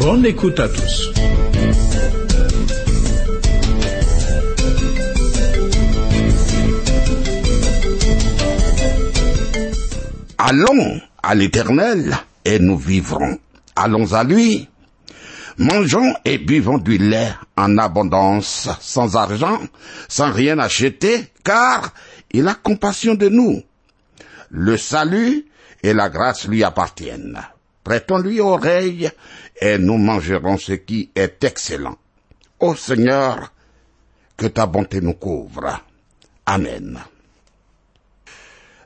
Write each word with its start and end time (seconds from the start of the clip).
Bonne 0.00 0.24
écoute 0.24 0.58
à 0.58 0.66
tous. 0.66 1.12
Allons 10.38 11.00
à 11.22 11.34
l'Éternel 11.34 12.16
et 12.46 12.58
nous 12.58 12.78
vivrons. 12.78 13.38
Allons 13.76 14.14
à 14.14 14.24
lui. 14.24 14.68
Mangeons 15.58 16.14
et 16.24 16.38
buvons 16.38 16.78
du 16.78 16.96
lait 16.96 17.34
en 17.58 17.76
abondance, 17.76 18.70
sans 18.80 19.16
argent, 19.16 19.60
sans 20.08 20.32
rien 20.32 20.58
acheter, 20.58 21.26
car 21.44 21.92
il 22.30 22.48
a 22.48 22.54
compassion 22.54 23.14
de 23.14 23.28
nous. 23.28 23.62
Le 24.48 24.78
salut 24.78 25.44
et 25.82 25.92
la 25.92 26.08
grâce 26.08 26.48
lui 26.48 26.64
appartiennent. 26.64 27.38
Prêtons-lui 27.84 28.40
oreille 28.40 29.10
et 29.60 29.78
nous 29.78 29.98
mangerons 29.98 30.58
ce 30.58 30.72
qui 30.72 31.10
est 31.14 31.42
excellent. 31.44 31.96
Ô 32.58 32.74
Seigneur, 32.74 33.52
que 34.36 34.46
ta 34.46 34.66
bonté 34.66 35.00
nous 35.00 35.14
couvre. 35.14 35.80
Amen. 36.46 37.00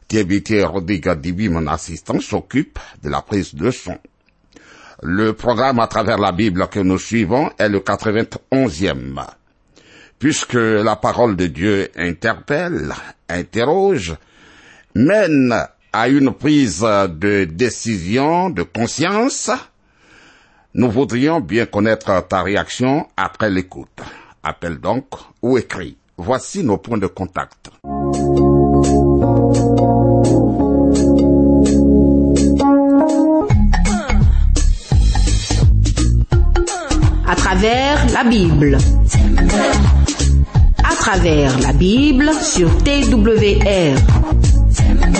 Thierry 0.06 0.62
Rodiga 0.62 1.14
Dibi, 1.14 1.48
mon 1.48 1.66
assistant, 1.66 2.20
s'occupe 2.20 2.78
de 3.02 3.08
la 3.08 3.22
prise 3.22 3.54
de 3.54 3.70
son. 3.70 3.98
Le 5.02 5.32
programme 5.32 5.80
à 5.80 5.86
travers 5.86 6.18
la 6.18 6.32
Bible 6.32 6.68
que 6.68 6.80
nous 6.80 6.98
suivons 6.98 7.50
est 7.58 7.68
le 7.68 7.80
91e. 7.80 9.26
Puisque 10.18 10.54
la 10.54 10.96
parole 10.96 11.36
de 11.36 11.46
Dieu 11.46 11.90
interpelle, 11.96 12.94
interroge, 13.28 14.14
mène 14.94 15.54
à 15.94 16.08
une 16.08 16.32
prise 16.32 16.80
de 16.80 17.44
décision, 17.44 18.50
de 18.50 18.64
conscience, 18.64 19.48
nous 20.74 20.90
voudrions 20.90 21.38
bien 21.38 21.66
connaître 21.66 22.26
ta 22.26 22.42
réaction 22.42 23.06
après 23.16 23.48
l'écoute. 23.48 24.00
Appelle 24.42 24.78
donc 24.78 25.06
ou 25.40 25.56
écris. 25.56 25.96
Voici 26.16 26.64
nos 26.64 26.78
points 26.78 26.98
de 26.98 27.06
contact. 27.06 27.70
à 37.26 37.36
travers 37.36 38.06
la 38.12 38.24
Bible. 38.24 38.78
À 40.82 40.94
travers 40.96 41.58
la 41.60 41.72
Bible 41.72 42.30
sur 42.42 42.68
TWR. 42.78 44.23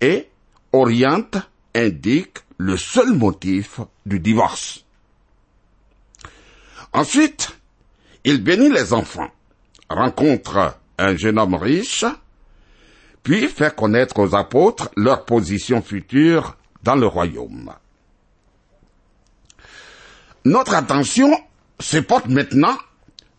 et 0.00 0.28
oriente, 0.72 1.36
indique 1.74 2.38
le 2.58 2.76
seul 2.76 3.12
motif 3.12 3.80
du 4.06 4.20
divorce. 4.20 4.84
Ensuite, 6.92 7.50
il 8.24 8.42
bénit 8.42 8.70
les 8.70 8.92
enfants, 8.92 9.30
rencontre 9.90 10.78
un 10.98 11.16
jeune 11.16 11.38
homme 11.38 11.54
riche, 11.54 12.04
puis 13.22 13.48
fait 13.48 13.74
connaître 13.74 14.20
aux 14.20 14.34
apôtres 14.34 14.90
leur 14.96 15.24
position 15.24 15.82
future 15.82 16.56
dans 16.82 16.94
le 16.94 17.06
royaume. 17.06 17.72
Notre 20.44 20.74
attention 20.74 21.32
se 21.80 21.96
porte 21.98 22.26
maintenant 22.26 22.76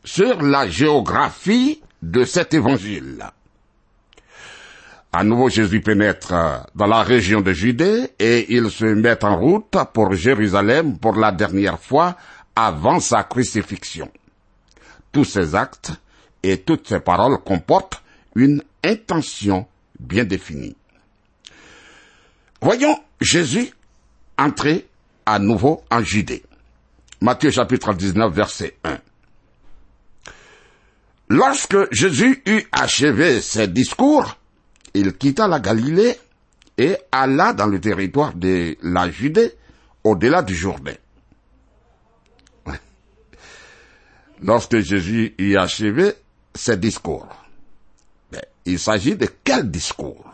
sur 0.04 0.42
la 0.42 0.68
géographie 0.68 1.82
de 2.02 2.26
cet 2.26 2.54
évangile. 2.54 3.26
À 5.18 5.24
nouveau, 5.24 5.48
Jésus 5.48 5.80
pénètre 5.80 6.34
dans 6.76 6.88
la 6.88 7.02
région 7.02 7.40
de 7.40 7.54
Judée 7.54 8.10
et 8.20 8.54
il 8.54 8.70
se 8.70 8.84
met 8.84 9.24
en 9.24 9.38
route 9.38 9.78
pour 9.94 10.12
Jérusalem 10.12 11.00
pour 11.00 11.16
la 11.16 11.32
dernière 11.32 11.80
fois 11.80 12.18
avant 12.54 13.00
sa 13.00 13.24
crucifixion. 13.24 14.12
Tous 15.14 15.24
ces 15.24 15.56
actes 15.56 15.94
et 16.44 16.58
toutes 16.58 16.90
ces 16.90 17.00
paroles 17.00 17.38
comportent 17.46 18.04
une 18.36 18.62
intention 18.84 19.66
bien 19.98 20.26
définie. 20.26 20.76
Voyons 22.60 23.00
Jésus 23.22 23.70
entrer 24.38 24.86
à 25.26 25.40
nouveau 25.40 25.82
en 25.92 26.02
Judée. 26.02 26.44
Matthieu 27.22 27.52
chapitre 27.52 27.94
19 27.94 28.34
verset 28.34 28.76
1. 28.84 28.98
Lorsque 31.30 31.78
Jésus 31.94 32.44
eut 32.46 32.68
achevé 32.74 33.40
ses 33.40 33.70
discours, 33.70 34.38
il 34.96 35.14
quitta 35.18 35.48
la 35.48 35.60
Galilée 35.60 36.18
et 36.78 36.98
alla 37.12 37.54
dans 37.54 37.68
le 37.68 37.80
territoire 37.80 38.34
de 38.34 38.78
la 38.82 39.10
Judée, 39.10 39.54
au-delà 40.04 40.42
du 40.42 40.56
Jourdain. 40.56 40.96
Lorsque 44.42 44.80
Jésus 44.80 45.36
eut 45.38 45.58
achevé 45.58 46.14
ses 46.54 46.78
discours, 46.78 47.28
il 48.66 48.80
s'agit 48.80 49.16
de 49.16 49.28
quel 49.44 49.70
discours? 49.70 50.26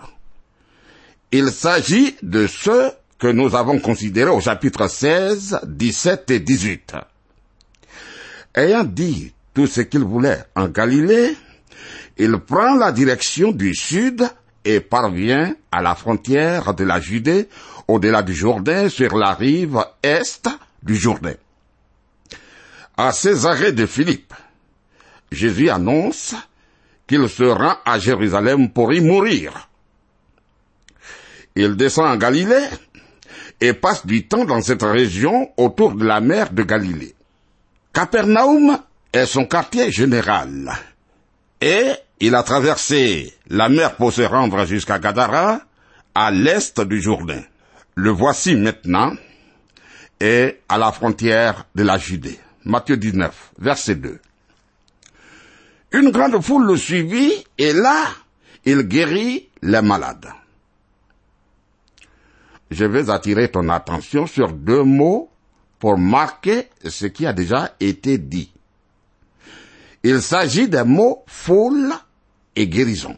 Il 1.32 1.50
s'agit 1.50 2.16
de 2.22 2.46
ceux 2.48 2.92
que 3.18 3.28
nous 3.28 3.56
avons 3.56 3.80
considérés 3.80 4.30
au 4.30 4.42
chapitre 4.42 4.88
16, 4.88 5.60
17 5.66 6.32
et 6.32 6.40
18. 6.40 6.96
Ayant 8.56 8.84
dit 8.84 9.34
tout 9.54 9.68
ce 9.68 9.82
qu'il 9.82 10.04
voulait 10.04 10.44
en 10.56 10.68
Galilée, 10.68 11.36
il 12.18 12.38
prend 12.40 12.76
la 12.76 12.92
direction 12.92 13.52
du 13.52 13.74
sud 13.74 14.28
et 14.66 14.80
parvient 14.80 15.56
à 15.72 15.82
la 15.82 15.96
frontière 15.96 16.74
de 16.74 16.84
la 16.84 17.00
Judée, 17.00 17.48
au-delà 17.88 18.22
du 18.22 18.34
Jourdain, 18.34 18.90
sur 18.90 19.18
la 19.18 19.34
rive 19.34 19.84
est 20.04 20.48
du 20.84 20.96
Jourdain. 20.96 21.36
À 22.98 23.12
Césarée 23.12 23.72
de 23.72 23.86
Philippe, 23.86 24.34
Jésus 25.32 25.70
annonce 25.70 26.36
qu'il 27.08 27.28
se 27.30 27.44
rend 27.44 27.76
à 27.86 28.00
Jérusalem 28.00 28.70
pour 28.70 28.94
y 28.94 29.02
mourir. 29.02 29.70
Il 31.56 31.76
descend 31.76 32.06
en 32.06 32.18
Galilée 32.18 32.68
et 33.60 33.74
passe 33.74 34.06
du 34.06 34.28
temps 34.28 34.46
dans 34.46 34.62
cette 34.62 34.84
région 34.84 35.52
autour 35.58 35.96
de 35.96 36.06
la 36.06 36.22
mer 36.22 36.52
de 36.52 36.64
Galilée. 36.64 37.16
Capernaum 37.94 38.80
est 39.12 39.26
son 39.26 39.46
quartier 39.46 39.92
général. 39.92 40.72
Et 41.60 41.92
il 42.22 42.36
a 42.36 42.44
traversé 42.44 43.34
la 43.50 43.68
mer 43.68 43.96
pour 43.96 44.14
se 44.14 44.22
rendre 44.22 44.64
jusqu'à 44.66 45.00
Gadara, 45.00 45.60
à 46.14 46.30
l'est 46.30 46.80
du 46.82 47.02
Jourdain. 47.02 47.42
Le 47.96 48.12
voici 48.12 48.56
maintenant, 48.56 49.14
et 50.20 50.60
à 50.70 50.78
la 50.78 50.92
frontière 50.92 51.66
de 51.74 51.84
la 51.84 51.98
Judée. 51.98 52.40
Matthieu 52.64 52.96
19, 52.96 53.54
verset 53.58 53.96
2. 53.96 54.20
Une 55.94 56.12
grande 56.12 56.40
foule 56.44 56.68
le 56.68 56.78
suivit 56.78 57.44
et 57.58 57.74
là, 57.74 58.06
il 58.66 58.84
guérit 58.84 59.50
les 59.64 59.82
malades. 59.82 60.30
Je 62.70 62.86
vais 62.86 63.10
attirer 63.10 63.50
ton 63.50 63.68
attention 63.68 64.28
sur 64.28 64.54
deux 64.54 64.84
mots 64.84 65.32
pour 65.80 65.98
marquer 65.98 66.70
ce 66.86 67.08
qui 67.08 67.26
a 67.26 67.34
déjà 67.34 67.74
été 67.80 68.20
dit. 68.20 68.52
Il 70.04 70.22
s'agit 70.22 70.70
des 70.70 70.84
mots 70.84 71.24
foule 71.26 71.92
et 72.56 72.68
guérison. 72.68 73.18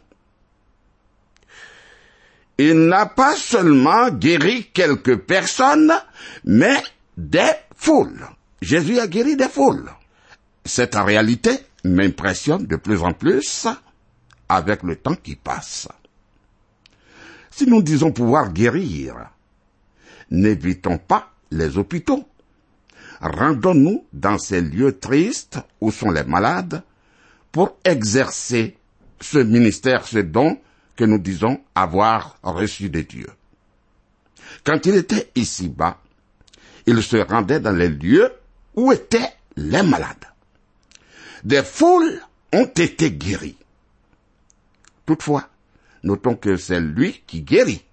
Il 2.58 2.86
n'a 2.86 3.06
pas 3.06 3.34
seulement 3.34 4.10
guéri 4.10 4.70
quelques 4.72 5.16
personnes, 5.16 5.92
mais 6.44 6.82
des 7.16 7.52
foules. 7.74 8.26
Jésus 8.62 8.98
a 8.98 9.08
guéri 9.08 9.36
des 9.36 9.48
foules. 9.48 9.90
Cette 10.64 10.94
réalité 10.94 11.50
m'impressionne 11.84 12.66
de 12.66 12.76
plus 12.76 13.02
en 13.02 13.12
plus 13.12 13.66
avec 14.48 14.82
le 14.82 14.96
temps 14.96 15.16
qui 15.16 15.36
passe. 15.36 15.88
Si 17.50 17.66
nous 17.66 17.82
disons 17.82 18.12
pouvoir 18.12 18.52
guérir, 18.52 19.30
n'évitons 20.30 20.98
pas 20.98 21.32
les 21.50 21.76
hôpitaux. 21.76 22.24
Rendons-nous 23.20 24.06
dans 24.12 24.38
ces 24.38 24.60
lieux 24.60 24.98
tristes 24.98 25.58
où 25.80 25.90
sont 25.90 26.10
les 26.10 26.24
malades 26.24 26.82
pour 27.52 27.76
exercer 27.84 28.76
ce 29.20 29.38
ministère, 29.38 30.06
ce 30.06 30.18
don 30.18 30.58
que 30.96 31.04
nous 31.04 31.18
disons 31.18 31.60
avoir 31.74 32.38
reçu 32.42 32.88
de 32.88 33.00
Dieu. 33.00 33.28
Quand 34.64 34.86
il 34.86 34.96
était 34.96 35.30
ici-bas, 35.34 35.98
il 36.86 37.02
se 37.02 37.16
rendait 37.16 37.60
dans 37.60 37.76
les 37.76 37.88
lieux 37.88 38.30
où 38.74 38.92
étaient 38.92 39.32
les 39.56 39.82
malades. 39.82 40.26
Des 41.42 41.62
foules 41.62 42.20
ont 42.52 42.64
été 42.64 43.10
guéries. 43.10 43.56
Toutefois, 45.06 45.48
notons 46.02 46.36
que 46.36 46.56
c'est 46.56 46.80
lui 46.80 47.22
qui 47.26 47.42
guérit. 47.42 47.84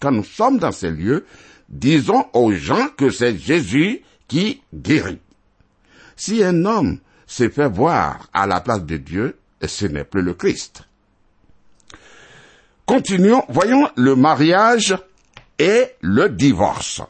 Quand 0.00 0.12
nous 0.12 0.24
sommes 0.24 0.58
dans 0.58 0.72
ces 0.72 0.90
lieux, 0.90 1.26
disons 1.68 2.26
aux 2.32 2.52
gens 2.52 2.88
que 2.96 3.10
c'est 3.10 3.36
Jésus 3.36 4.02
qui 4.26 4.62
guérit. 4.74 5.20
Si 6.16 6.42
un 6.42 6.64
homme 6.64 6.98
se 7.26 7.48
fait 7.48 7.68
voir 7.68 8.28
à 8.32 8.46
la 8.46 8.60
place 8.60 8.84
de 8.84 8.96
Dieu, 8.96 9.37
ce 9.66 9.86
n'est 9.86 10.04
plus 10.04 10.22
le 10.22 10.34
Christ. 10.34 10.84
Continuons, 12.86 13.42
voyons 13.48 13.88
le 13.96 14.14
mariage 14.16 14.96
et 15.58 15.88
le 16.00 16.28
divorce. 16.28 17.02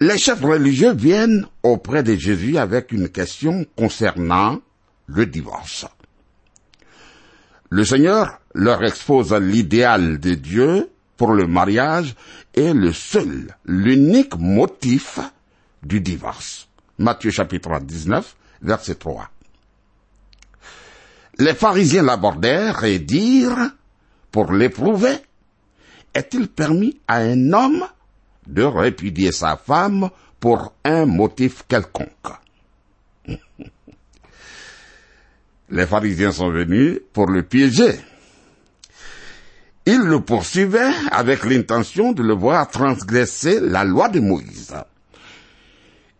Les 0.00 0.18
chefs 0.18 0.42
religieux 0.42 0.92
viennent 0.92 1.46
auprès 1.62 2.02
de 2.02 2.14
Jésus 2.14 2.56
avec 2.56 2.92
une 2.92 3.08
question 3.08 3.66
concernant 3.76 4.60
le 5.06 5.26
divorce. 5.26 5.86
Le 7.70 7.84
Seigneur 7.84 8.40
leur 8.54 8.82
expose 8.84 9.34
l'idéal 9.34 10.18
de 10.18 10.34
Dieu 10.34 10.88
pour 11.16 11.32
le 11.32 11.46
mariage 11.46 12.14
et 12.54 12.72
le 12.72 12.92
seul, 12.92 13.56
l'unique 13.64 14.36
motif 14.38 15.18
du 15.82 16.00
divorce. 16.00 16.68
Matthieu 16.98 17.30
chapitre 17.30 17.78
19, 17.80 18.36
verset 18.62 18.94
3. 18.94 19.28
Les 21.40 21.54
pharisiens 21.54 22.02
l'abordèrent 22.02 22.82
et 22.82 22.98
dirent, 22.98 23.70
pour 24.32 24.52
l'éprouver, 24.52 25.16
est-il 26.12 26.48
permis 26.48 26.98
à 27.06 27.18
un 27.18 27.52
homme 27.52 27.86
de 28.46 28.64
répudier 28.64 29.30
sa 29.30 29.56
femme 29.56 30.10
pour 30.40 30.74
un 30.84 31.06
motif 31.06 31.64
quelconque? 31.68 32.08
Les 35.70 35.86
pharisiens 35.86 36.32
sont 36.32 36.50
venus 36.50 36.98
pour 37.12 37.26
le 37.28 37.42
piéger. 37.42 38.00
Ils 39.86 40.00
le 40.00 40.20
poursuivaient 40.20 40.92
avec 41.12 41.44
l'intention 41.44 42.12
de 42.12 42.22
le 42.22 42.34
voir 42.34 42.68
transgresser 42.68 43.60
la 43.60 43.84
loi 43.84 44.08
de 44.08 44.18
Moïse. 44.18 44.74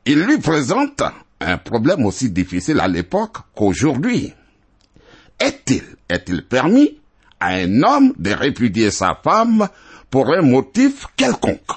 Ils 0.04 0.22
lui 0.22 0.38
présentent 0.38 1.02
un 1.40 1.58
problème 1.58 2.06
aussi 2.06 2.30
difficile 2.30 2.78
à 2.80 2.88
l'époque 2.88 3.38
qu'aujourd'hui. 3.54 4.32
Est-il, 5.40 5.84
est-il 6.08 6.44
permis 6.44 6.98
à 7.40 7.48
un 7.48 7.82
homme 7.82 8.12
de 8.18 8.30
répudier 8.32 8.90
sa 8.90 9.18
femme 9.22 9.68
pour 10.10 10.32
un 10.32 10.42
motif 10.42 11.06
quelconque? 11.16 11.70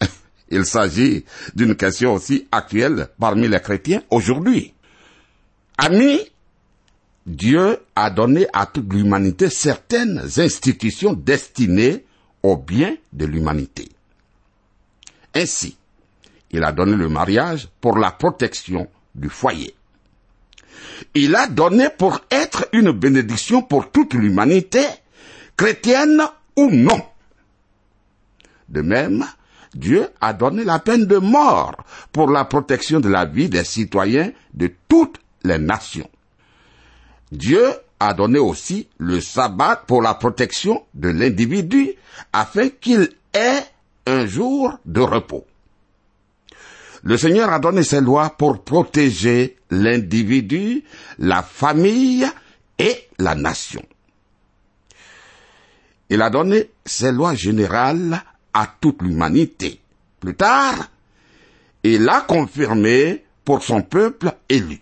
Il 0.50 0.66
s'agit 0.66 1.24
d'une 1.54 1.76
question 1.76 2.14
aussi 2.14 2.46
actuelle 2.52 3.08
parmi 3.18 3.48
les 3.48 3.60
chrétiens 3.60 4.02
aujourd'hui. 4.10 4.74
Amis, 5.78 6.20
Dieu 7.26 7.78
a 7.96 8.10
donné 8.10 8.46
à 8.52 8.66
toute 8.66 8.92
l'humanité 8.92 9.48
certaines 9.48 10.20
institutions 10.36 11.12
destinées 11.12 12.04
au 12.42 12.56
bien 12.56 12.96
de 13.12 13.24
l'humanité. 13.24 13.88
Ainsi, 15.34 15.76
il 16.50 16.64
a 16.64 16.72
donné 16.72 16.96
le 16.96 17.08
mariage 17.08 17.68
pour 17.80 17.98
la 17.98 18.10
protection 18.10 18.88
du 19.14 19.28
foyer. 19.28 19.74
Il 21.14 21.34
a 21.34 21.46
donné 21.46 21.88
pour 21.96 22.20
être 22.30 22.68
une 22.72 22.92
bénédiction 22.92 23.62
pour 23.62 23.90
toute 23.90 24.14
l'humanité, 24.14 24.84
chrétienne 25.56 26.22
ou 26.56 26.70
non. 26.70 27.00
De 28.68 28.82
même, 28.82 29.26
Dieu 29.74 30.08
a 30.20 30.32
donné 30.32 30.64
la 30.64 30.78
peine 30.78 31.06
de 31.06 31.16
mort 31.16 31.76
pour 32.12 32.30
la 32.30 32.44
protection 32.44 33.00
de 33.00 33.08
la 33.08 33.24
vie 33.24 33.48
des 33.48 33.64
citoyens 33.64 34.32
de 34.54 34.72
toutes 34.88 35.18
les 35.44 35.58
nations. 35.58 36.08
Dieu 37.32 37.64
a 38.00 38.14
donné 38.14 38.38
aussi 38.38 38.88
le 38.98 39.20
sabbat 39.20 39.76
pour 39.86 40.02
la 40.02 40.14
protection 40.14 40.84
de 40.94 41.10
l'individu 41.10 41.92
afin 42.32 42.68
qu'il 42.68 43.10
ait 43.34 43.62
un 44.06 44.26
jour 44.26 44.78
de 44.86 45.00
repos. 45.00 45.46
Le 47.02 47.16
Seigneur 47.16 47.50
a 47.52 47.58
donné 47.58 47.82
ses 47.82 48.00
lois 48.00 48.30
pour 48.30 48.62
protéger 48.62 49.56
l'individu, 49.70 50.84
la 51.18 51.42
famille 51.42 52.26
et 52.78 53.08
la 53.18 53.34
nation. 53.34 53.84
Il 56.10 56.20
a 56.22 56.28
donné 56.30 56.70
ses 56.84 57.12
lois 57.12 57.34
générales 57.34 58.22
à 58.52 58.68
toute 58.80 59.00
l'humanité. 59.02 59.80
Plus 60.18 60.34
tard, 60.34 60.88
il 61.82 62.08
a 62.08 62.20
confirmé 62.22 63.24
pour 63.44 63.62
son 63.62 63.82
peuple 63.82 64.32
élu. 64.48 64.80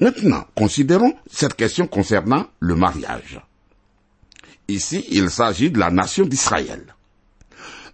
Maintenant, 0.00 0.44
considérons 0.56 1.14
cette 1.30 1.54
question 1.54 1.86
concernant 1.86 2.46
le 2.60 2.74
mariage. 2.74 3.40
Ici, 4.68 5.06
il 5.10 5.30
s'agit 5.30 5.70
de 5.70 5.78
la 5.78 5.90
nation 5.90 6.24
d'Israël. 6.24 6.94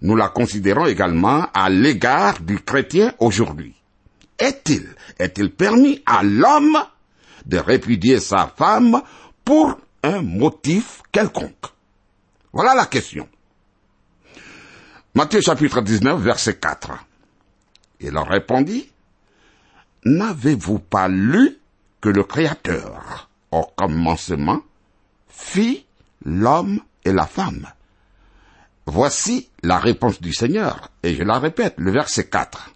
Nous 0.01 0.15
la 0.15 0.29
considérons 0.29 0.87
également 0.87 1.47
à 1.53 1.69
l'égard 1.69 2.41
du 2.41 2.61
chrétien 2.61 3.15
aujourd'hui. 3.19 3.75
Est-il, 4.39 4.87
est-il 5.19 5.51
permis 5.51 6.03
à 6.07 6.23
l'homme 6.23 6.79
de 7.47 7.59
répudier 7.59 8.21
sa 8.21 8.47
femme 8.47 9.03
pour 9.45 9.79
un 10.05 10.23
motif 10.23 11.03
quelconque? 11.11 11.67
Voilà 12.53 12.75
la 12.75 12.87
question. 12.87 13.29
Matthieu 15.15 15.41
chapitre 15.41 15.81
19, 15.81 16.21
verset 16.21 16.59
4. 16.59 16.93
Il 18.01 18.11
leur 18.11 18.29
répondit, 18.29 18.89
N'avez-vous 20.05 20.79
pas 20.79 21.09
lu 21.09 21.59
que 22.01 22.09
le 22.09 22.23
Créateur, 22.23 23.29
au 23.51 23.65
commencement, 23.77 24.61
fit 25.29 25.85
l'homme 26.25 26.81
et 27.05 27.13
la 27.13 27.27
femme? 27.27 27.67
Voici 28.91 29.51
la 29.63 29.77
réponse 29.79 30.19
du 30.19 30.33
Seigneur, 30.33 30.91
et 31.03 31.15
je 31.15 31.23
la 31.23 31.39
répète, 31.39 31.75
le 31.77 31.91
verset 31.91 32.29
4. 32.29 32.73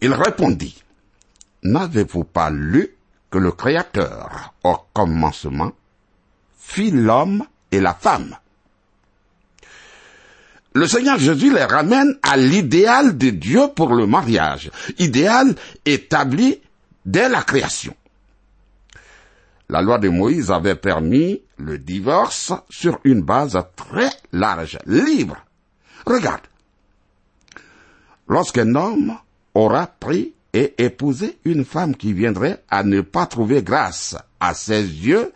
Il 0.00 0.14
répondit, 0.14 0.82
N'avez-vous 1.62 2.24
pas 2.24 2.48
lu 2.48 2.96
que 3.30 3.36
le 3.36 3.52
Créateur, 3.52 4.54
au 4.64 4.78
commencement, 4.94 5.72
fit 6.58 6.90
l'homme 6.90 7.44
et 7.70 7.80
la 7.80 7.92
femme? 7.92 8.38
Le 10.72 10.86
Seigneur 10.86 11.18
Jésus 11.18 11.52
les 11.52 11.64
ramène 11.64 12.18
à 12.22 12.38
l'idéal 12.38 13.18
de 13.18 13.28
Dieu 13.28 13.68
pour 13.76 13.94
le 13.94 14.06
mariage, 14.06 14.70
idéal 14.98 15.54
établi 15.84 16.58
dès 17.04 17.28
la 17.28 17.42
création. 17.42 17.94
La 19.68 19.82
loi 19.82 19.98
de 19.98 20.08
Moïse 20.08 20.50
avait 20.50 20.74
permis 20.74 21.42
le 21.62 21.78
divorce 21.78 22.52
sur 22.68 22.98
une 23.04 23.22
base 23.22 23.58
très 23.76 24.10
large, 24.32 24.78
libre. 24.86 25.36
Regarde. 26.04 26.42
Lorsqu'un 28.28 28.74
homme 28.74 29.16
aura 29.54 29.86
pris 29.86 30.34
et 30.52 30.74
épousé 30.78 31.38
une 31.44 31.64
femme 31.64 31.96
qui 31.96 32.12
viendrait 32.12 32.62
à 32.68 32.82
ne 32.82 33.00
pas 33.00 33.26
trouver 33.26 33.62
grâce 33.62 34.16
à 34.40 34.54
ses 34.54 34.82
yeux 34.82 35.32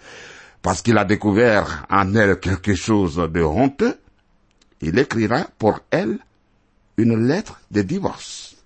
parce 0.62 0.82
qu'il 0.82 0.98
a 0.98 1.04
découvert 1.04 1.86
en 1.90 2.14
elle 2.14 2.40
quelque 2.40 2.74
chose 2.74 3.16
de 3.16 3.40
honteux, 3.40 3.96
il 4.80 4.98
écrira 4.98 5.46
pour 5.58 5.80
elle 5.90 6.18
une 6.96 7.26
lettre 7.28 7.60
de 7.70 7.82
divorce. 7.82 8.56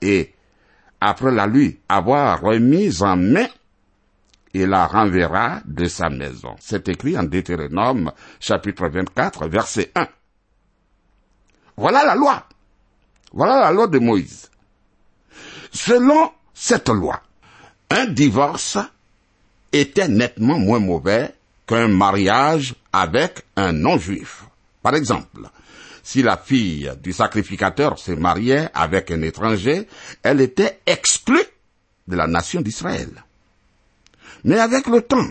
Et 0.00 0.32
après 1.00 1.32
la 1.32 1.46
lui 1.46 1.80
avoir 1.88 2.40
remise 2.40 3.02
en 3.02 3.16
main, 3.16 3.48
il 4.54 4.66
la 4.66 4.86
renverra 4.86 5.60
de 5.64 5.86
sa 5.86 6.10
maison. 6.10 6.54
C'est 6.60 6.88
écrit 6.88 7.16
en 7.18 7.22
Deutéronome 7.22 8.12
chapitre 8.40 8.88
24 8.88 9.48
verset 9.48 9.90
1. 9.94 10.06
Voilà 11.76 12.04
la 12.04 12.14
loi. 12.14 12.46
Voilà 13.32 13.60
la 13.60 13.72
loi 13.72 13.86
de 13.86 13.98
Moïse. 13.98 14.50
Selon 15.72 16.30
cette 16.52 16.90
loi, 16.90 17.22
un 17.90 18.06
divorce 18.06 18.78
était 19.72 20.08
nettement 20.08 20.58
moins 20.58 20.80
mauvais 20.80 21.34
qu'un 21.66 21.88
mariage 21.88 22.74
avec 22.92 23.44
un 23.56 23.72
non-juif. 23.72 24.44
Par 24.82 24.94
exemple, 24.94 25.48
si 26.02 26.22
la 26.22 26.36
fille 26.36 26.92
du 27.02 27.12
sacrificateur 27.12 27.98
se 27.98 28.12
mariait 28.12 28.68
avec 28.74 29.10
un 29.10 29.22
étranger, 29.22 29.88
elle 30.22 30.40
était 30.40 30.80
exclue 30.84 31.44
de 32.08 32.16
la 32.16 32.26
nation 32.26 32.60
d'Israël. 32.60 33.24
Mais 34.44 34.58
avec 34.58 34.86
le 34.86 35.02
temps, 35.02 35.28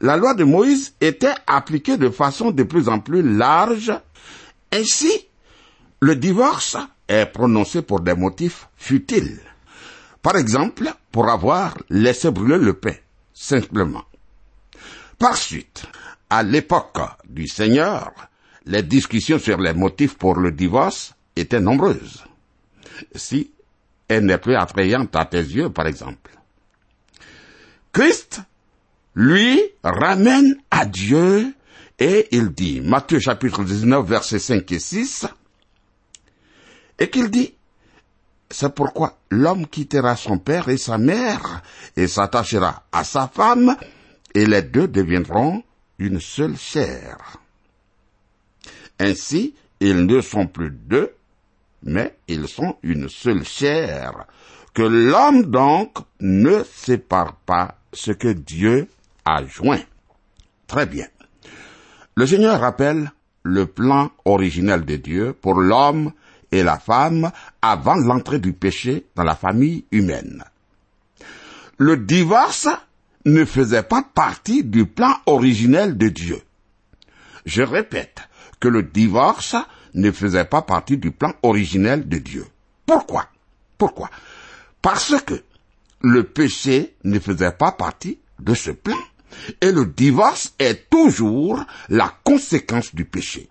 la 0.00 0.16
loi 0.16 0.34
de 0.34 0.44
Moïse 0.44 0.94
était 1.00 1.34
appliquée 1.46 1.96
de 1.96 2.10
façon 2.10 2.50
de 2.50 2.62
plus 2.62 2.88
en 2.88 3.00
plus 3.00 3.22
large. 3.22 3.92
Ainsi, 4.72 5.26
le 6.00 6.16
divorce 6.16 6.76
est 7.08 7.26
prononcé 7.26 7.82
pour 7.82 8.00
des 8.00 8.14
motifs 8.14 8.68
futiles. 8.76 9.40
Par 10.22 10.36
exemple, 10.36 10.92
pour 11.12 11.28
avoir 11.28 11.76
laissé 11.90 12.30
brûler 12.30 12.58
le 12.58 12.74
pain, 12.74 12.94
simplement. 13.32 14.04
Par 15.18 15.36
suite, 15.36 15.86
à 16.30 16.42
l'époque 16.42 16.98
du 17.28 17.46
Seigneur, 17.46 18.10
les 18.66 18.82
discussions 18.82 19.38
sur 19.38 19.58
les 19.58 19.74
motifs 19.74 20.16
pour 20.16 20.36
le 20.36 20.50
divorce 20.50 21.14
étaient 21.36 21.60
nombreuses. 21.60 22.24
Si 23.14 23.50
elle 24.08 24.26
n'est 24.26 24.38
plus 24.38 24.56
attrayante 24.56 25.14
à 25.16 25.24
tes 25.24 25.38
yeux, 25.38 25.70
par 25.70 25.86
exemple. 25.86 26.33
Christ, 27.94 28.40
lui, 29.14 29.62
ramène 29.84 30.56
à 30.68 30.84
Dieu 30.84 31.54
et 32.00 32.26
il 32.32 32.48
dit, 32.50 32.80
Matthieu 32.80 33.20
chapitre 33.20 33.62
19, 33.62 34.04
versets 34.04 34.40
5 34.40 34.72
et 34.72 34.80
6, 34.80 35.26
et 36.98 37.08
qu'il 37.08 37.30
dit, 37.30 37.54
c'est 38.50 38.74
pourquoi 38.74 39.16
l'homme 39.30 39.68
quittera 39.68 40.16
son 40.16 40.38
père 40.38 40.68
et 40.68 40.76
sa 40.76 40.98
mère 40.98 41.62
et 41.96 42.08
s'attachera 42.08 42.82
à 42.90 43.04
sa 43.04 43.28
femme 43.28 43.76
et 44.34 44.44
les 44.44 44.62
deux 44.62 44.88
deviendront 44.88 45.62
une 46.00 46.18
seule 46.18 46.56
chair. 46.56 47.38
Ainsi, 48.98 49.54
ils 49.78 50.04
ne 50.04 50.20
sont 50.20 50.48
plus 50.48 50.72
deux, 50.72 51.14
mais 51.84 52.16
ils 52.26 52.48
sont 52.48 52.76
une 52.82 53.08
seule 53.08 53.44
chair. 53.44 54.26
Que 54.72 54.82
l'homme 54.82 55.44
donc 55.44 55.98
ne 56.18 56.64
sépare 56.64 57.36
pas 57.46 57.76
ce 57.94 58.12
que 58.12 58.28
Dieu 58.28 58.88
a 59.24 59.44
joint. 59.46 59.82
Très 60.66 60.86
bien. 60.86 61.06
Le 62.14 62.26
Seigneur 62.26 62.60
rappelle 62.60 63.12
le 63.42 63.66
plan 63.66 64.10
originel 64.24 64.84
de 64.84 64.96
Dieu 64.96 65.32
pour 65.32 65.54
l'homme 65.54 66.12
et 66.52 66.62
la 66.62 66.78
femme 66.78 67.30
avant 67.62 67.96
l'entrée 67.96 68.38
du 68.38 68.52
péché 68.52 69.06
dans 69.14 69.24
la 69.24 69.34
famille 69.34 69.84
humaine. 69.90 70.44
Le 71.78 71.96
divorce 71.96 72.68
ne 73.24 73.44
faisait 73.44 73.82
pas 73.82 74.02
partie 74.14 74.62
du 74.62 74.86
plan 74.86 75.14
originel 75.26 75.96
de 75.96 76.08
Dieu. 76.08 76.40
Je 77.46 77.62
répète 77.62 78.20
que 78.60 78.68
le 78.68 78.82
divorce 78.82 79.56
ne 79.94 80.10
faisait 80.10 80.44
pas 80.44 80.62
partie 80.62 80.96
du 80.96 81.10
plan 81.10 81.32
originel 81.42 82.08
de 82.08 82.18
Dieu. 82.18 82.46
Pourquoi? 82.86 83.26
Pourquoi? 83.76 84.10
Parce 84.80 85.20
que 85.22 85.42
le 86.04 86.22
péché 86.24 86.96
ne 87.04 87.18
faisait 87.18 87.52
pas 87.52 87.72
partie 87.72 88.20
de 88.38 88.54
ce 88.54 88.70
plan. 88.70 88.98
Et 89.62 89.72
le 89.72 89.86
divorce 89.86 90.54
est 90.58 90.90
toujours 90.90 91.64
la 91.88 92.12
conséquence 92.24 92.94
du 92.94 93.06
péché. 93.06 93.48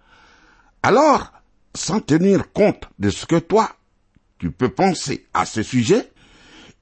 Alors, 0.84 1.34
sans 1.74 2.00
tenir 2.00 2.52
compte 2.54 2.88
de 3.00 3.10
ce 3.10 3.26
que 3.26 3.40
toi, 3.40 3.76
tu 4.38 4.52
peux 4.52 4.70
penser 4.70 5.26
à 5.34 5.46
ce 5.46 5.64
sujet, 5.64 6.12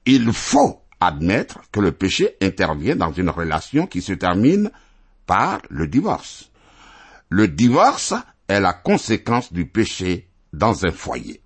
il 0.04 0.32
faut 0.32 0.82
admettre 1.00 1.60
que 1.72 1.80
le 1.80 1.92
péché 1.92 2.36
intervient 2.42 2.96
dans 2.96 3.12
une 3.12 3.30
relation 3.30 3.86
qui 3.86 4.02
se 4.02 4.12
termine 4.12 4.70
par 5.26 5.62
le 5.70 5.88
divorce. 5.88 6.50
Le 7.30 7.48
divorce 7.48 8.14
est 8.46 8.60
la 8.60 8.74
conséquence 8.74 9.52
du 9.52 9.66
péché 9.66 10.28
dans 10.52 10.84
un 10.84 10.92
foyer. 10.92 11.40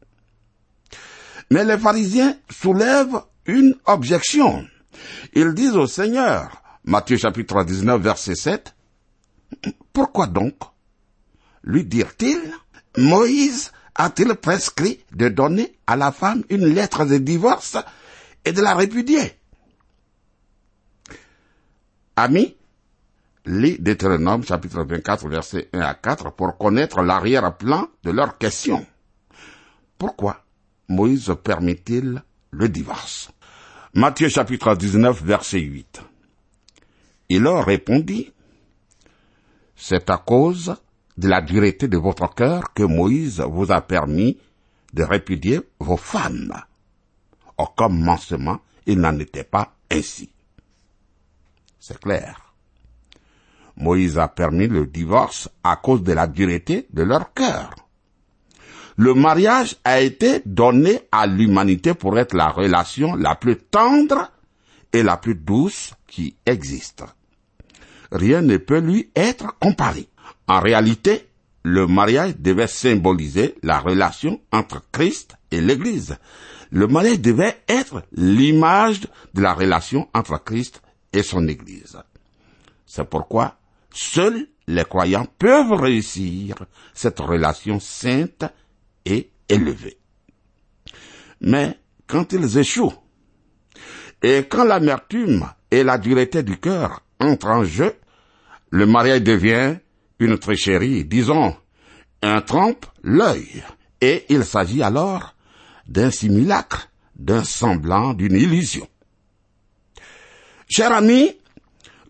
Mais 1.51 1.65
les 1.65 1.79
pharisiens 1.79 2.37
soulèvent 2.51 3.23
une 3.47 3.75
objection. 3.87 4.67
Ils 5.35 5.55
disent 5.55 5.77
au 5.77 5.87
Seigneur, 5.87 6.63
Matthieu 6.85 7.17
chapitre 7.17 7.65
19 7.65 8.01
verset 8.01 8.35
7, 8.35 8.75
Pourquoi 9.93 10.27
donc 10.27 10.55
lui 11.63 11.85
dirent-ils, 11.85 12.53
Moïse 12.97 13.73
a-t-il 13.95 14.35
prescrit 14.35 15.01
de 15.13 15.29
donner 15.29 15.77
à 15.87 15.97
la 15.97 16.13
femme 16.13 16.45
une 16.49 16.67
lettre 16.67 17.05
de 17.05 17.19
divorce 17.19 17.77
et 18.45 18.53
de 18.53 18.63
la 18.63 18.75
répudier? 18.75 19.33
Amis, 22.17 22.57
lis 23.45 23.79
Deutéronome 23.79 24.45
chapitre 24.45 24.85
24 24.85 25.29
verset 25.29 25.69
1 25.73 25.81
à 25.81 25.95
4 25.95 26.33
pour 26.33 26.57
connaître 26.57 27.03
l'arrière-plan 27.03 27.89
de 28.03 28.11
leur 28.11 28.39
question. 28.39 28.87
Pourquoi 29.99 30.45
Moïse 30.89 31.35
permet-il 31.43 32.23
le 32.51 32.69
divorce? 32.69 33.31
Matthieu 33.97 34.29
chapitre 34.29 34.75
19 34.75 35.23
verset 35.23 35.59
8. 35.59 36.03
Il 37.31 37.41
leur 37.41 37.65
répondit, 37.65 38.31
c'est 39.75 40.11
à 40.11 40.19
cause 40.19 40.77
de 41.17 41.29
la 41.29 41.41
dureté 41.41 41.89
de 41.89 41.97
votre 41.97 42.35
cœur 42.35 42.75
que 42.75 42.83
Moïse 42.83 43.41
vous 43.41 43.73
a 43.73 43.81
permis 43.81 44.37
de 44.93 45.03
répudier 45.03 45.63
vos 45.81 45.97
femmes. 45.97 46.53
Au 47.57 47.65
commencement, 47.69 48.61
il 48.85 49.01
n'en 49.01 49.19
était 49.19 49.45
pas 49.45 49.73
ainsi. 49.91 50.29
C'est 51.81 51.99
clair. 51.99 52.53
Moïse 53.79 54.19
a 54.19 54.29
permis 54.29 54.69
le 54.69 54.87
divorce 54.87 55.49
à 55.65 55.77
cause 55.77 56.03
de 56.03 56.13
la 56.13 56.27
dureté 56.27 56.87
de 56.93 57.03
leur 57.03 57.33
cœur. 57.33 57.75
Le 58.97 59.13
mariage 59.13 59.77
a 59.85 60.01
été 60.01 60.41
donné 60.47 61.01
à 61.13 61.27
l'humanité 61.27 61.93
pour 61.93 62.19
être 62.19 62.35
la 62.35 62.49
relation 62.49 63.15
la 63.15 63.35
plus 63.35 63.57
tendre 63.57 64.31
et 64.93 65.03
la 65.03 65.19
plus 65.19 65.35
douce 65.35 65.93
qui 66.07 66.37
existe. 66.47 67.05
Rien 68.11 68.41
ne 68.41 68.57
peut 68.57 68.81
lui 68.81 69.11
être 69.15 69.59
comparé. 69.59 70.09
En 70.49 70.61
réalité, 70.61 71.29
le 71.63 71.87
mariage 71.87 72.37
devait 72.39 72.69
symboliser 72.69 73.57
la 73.63 73.81
relation 73.81 74.41
entre 74.53 74.83
Christ 74.93 75.37
et 75.51 75.61
l'Église. 75.61 76.17
Le 76.71 76.87
mariage 76.87 77.21
devait 77.21 77.61
être 77.69 78.03
l'image 78.13 79.01
de 79.35 79.43
la 79.43 79.53
relation 79.53 80.09
entre 80.15 80.43
Christ 80.43 80.81
et 81.13 81.23
son 81.23 81.49
Église. 81.49 81.99
C'est 82.87 83.09
pourquoi 83.09 83.57
seuls 83.93 84.47
les 84.69 84.85
croyants 84.85 85.27
peuvent 85.39 85.73
réussir 85.73 86.55
cette 86.95 87.21
relation 87.21 87.79
sainte 87.81 88.45
et 89.07 89.31
élevée. 89.49 89.97
Mais 91.41 91.79
quand 92.07 92.33
ils 92.33 92.59
échouent, 92.59 92.95
et 94.23 94.47
quand 94.49 94.65
l'amertume 94.65 95.47
et 95.71 95.83
la 95.83 95.99
dureté 95.99 96.43
du 96.43 96.59
cœur 96.59 97.03
entrent 97.21 97.49
en 97.49 97.65
jeu, 97.65 97.95
le 98.71 98.87
mariage 98.87 99.23
devient 99.23 99.77
une 100.19 100.39
tricherie, 100.39 101.05
disons, 101.05 101.57
un 102.23 102.41
trompe 102.41 102.87
l'œil, 103.03 103.63
et 104.01 104.25
il 104.29 104.45
s'agit 104.45 104.83
alors 104.83 105.35
d'un 105.87 106.11
simulacre, 106.11 106.89
d'un 107.15 107.45
semblant, 107.45 108.15
d'une 108.15 108.35
illusion. 108.35 108.89
Cher 110.69 110.93
ami, 110.93 111.31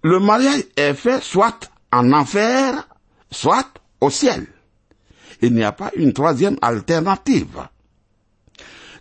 le 0.02 0.18
mariage 0.18 0.64
est 0.76 0.94
fait 0.94 1.22
soit 1.22 1.70
en 1.92 2.12
enfer, 2.12 2.88
soit 3.30 3.68
au 4.00 4.08
ciel. 4.08 4.46
Il 5.42 5.54
n'y 5.54 5.64
a 5.64 5.72
pas 5.72 5.90
une 5.96 6.12
troisième 6.12 6.56
alternative. 6.62 7.60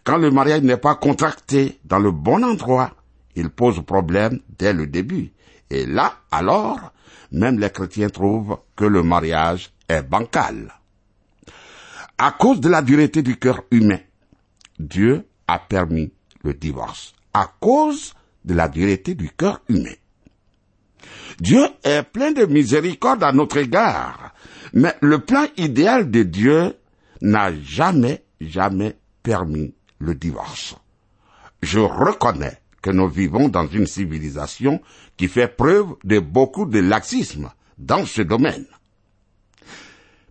Quand 0.03 0.17
le 0.17 0.31
mariage 0.31 0.61
n'est 0.61 0.77
pas 0.77 0.95
contracté 0.95 1.79
dans 1.83 1.99
le 1.99 2.11
bon 2.11 2.43
endroit, 2.43 2.91
il 3.35 3.49
pose 3.49 3.83
problème 3.83 4.39
dès 4.57 4.73
le 4.73 4.87
début. 4.87 5.31
Et 5.69 5.85
là, 5.85 6.13
alors, 6.31 6.93
même 7.31 7.59
les 7.59 7.69
chrétiens 7.69 8.09
trouvent 8.09 8.59
que 8.75 8.85
le 8.85 9.03
mariage 9.03 9.71
est 9.89 10.03
bancal. 10.03 10.73
À 12.17 12.31
cause 12.31 12.61
de 12.61 12.69
la 12.69 12.81
dureté 12.81 13.21
du 13.23 13.37
cœur 13.37 13.63
humain, 13.71 13.99
Dieu 14.79 15.27
a 15.47 15.59
permis 15.59 16.11
le 16.43 16.53
divorce. 16.53 17.13
À 17.33 17.51
cause 17.59 18.13
de 18.45 18.53
la 18.53 18.69
dureté 18.69 19.15
du 19.15 19.29
cœur 19.31 19.61
humain. 19.67 19.95
Dieu 21.39 21.67
est 21.83 22.03
plein 22.03 22.31
de 22.31 22.45
miséricorde 22.45 23.23
à 23.23 23.31
notre 23.31 23.57
égard, 23.57 24.33
mais 24.75 24.93
le 25.01 25.19
plan 25.19 25.47
idéal 25.57 26.11
de 26.11 26.23
Dieu 26.23 26.75
n'a 27.21 27.51
jamais 27.61 28.23
jamais 28.41 28.97
permis 29.23 29.73
le 29.99 30.13
divorce. 30.13 30.75
Je 31.61 31.79
reconnais 31.79 32.59
que 32.81 32.91
nous 32.91 33.07
vivons 33.07 33.47
dans 33.49 33.65
une 33.65 33.87
civilisation 33.87 34.81
qui 35.17 35.27
fait 35.27 35.47
preuve 35.47 35.95
de 36.03 36.19
beaucoup 36.19 36.65
de 36.65 36.79
laxisme 36.79 37.49
dans 37.77 38.05
ce 38.05 38.21
domaine. 38.21 38.67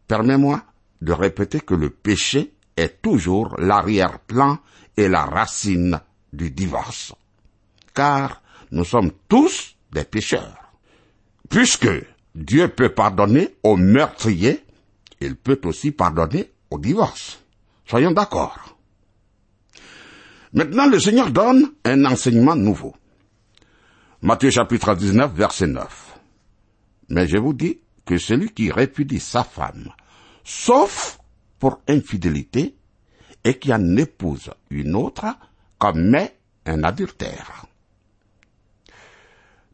Permets-moi 0.07 0.63
de 1.01 1.13
répéter 1.13 1.61
que 1.61 1.75
le 1.75 1.91
péché 1.91 2.53
est 2.77 3.01
toujours 3.03 3.57
l'arrière-plan 3.59 4.59
et 4.97 5.09
la 5.09 5.25
racine 5.25 6.01
du 6.33 6.51
divorce. 6.51 7.15
Car 7.95 8.43
nous 8.71 8.85
sommes 8.85 9.11
tous 9.29 9.77
des 9.93 10.05
pécheurs. 10.05 10.73
Puisque 11.49 11.89
Dieu 12.35 12.69
peut 12.69 12.89
pardonner 12.89 13.55
aux 13.63 13.77
meurtriers, 13.77 14.65
il 15.21 15.37
peut 15.37 15.61
aussi 15.65 15.93
pardonner 15.93 16.51
au 16.71 16.79
divorce. 16.79 17.41
Soyons 17.87 18.11
d'accord. 18.11 18.77
Maintenant, 20.53 20.87
le 20.87 20.99
Seigneur 20.99 21.31
donne 21.31 21.73
un 21.85 22.05
enseignement 22.05 22.57
nouveau. 22.57 22.95
Matthieu 24.23 24.51
chapitre 24.51 24.95
19, 24.95 25.33
verset 25.33 25.67
9. 25.67 26.19
Mais 27.11 27.29
je 27.29 27.37
vous 27.37 27.53
dis 27.53 27.81
que 28.05 28.19
celui 28.19 28.51
qui 28.51 28.71
répudie 28.71 29.21
sa 29.21 29.45
femme, 29.45 29.91
sauf 30.43 31.19
pour 31.59 31.81
infidélité, 31.89 32.75
et 33.45 33.59
qui 33.59 33.73
en 33.73 33.97
épouse 33.97 34.51
une 34.71 34.95
autre, 34.95 35.27
commet 35.79 36.37
un 36.67 36.83
adultère. 36.83 37.67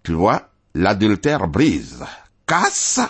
Tu 0.03 0.13
vois, 0.13 0.51
l'adultère 0.75 1.47
brise, 1.47 2.05
casse 2.51 3.01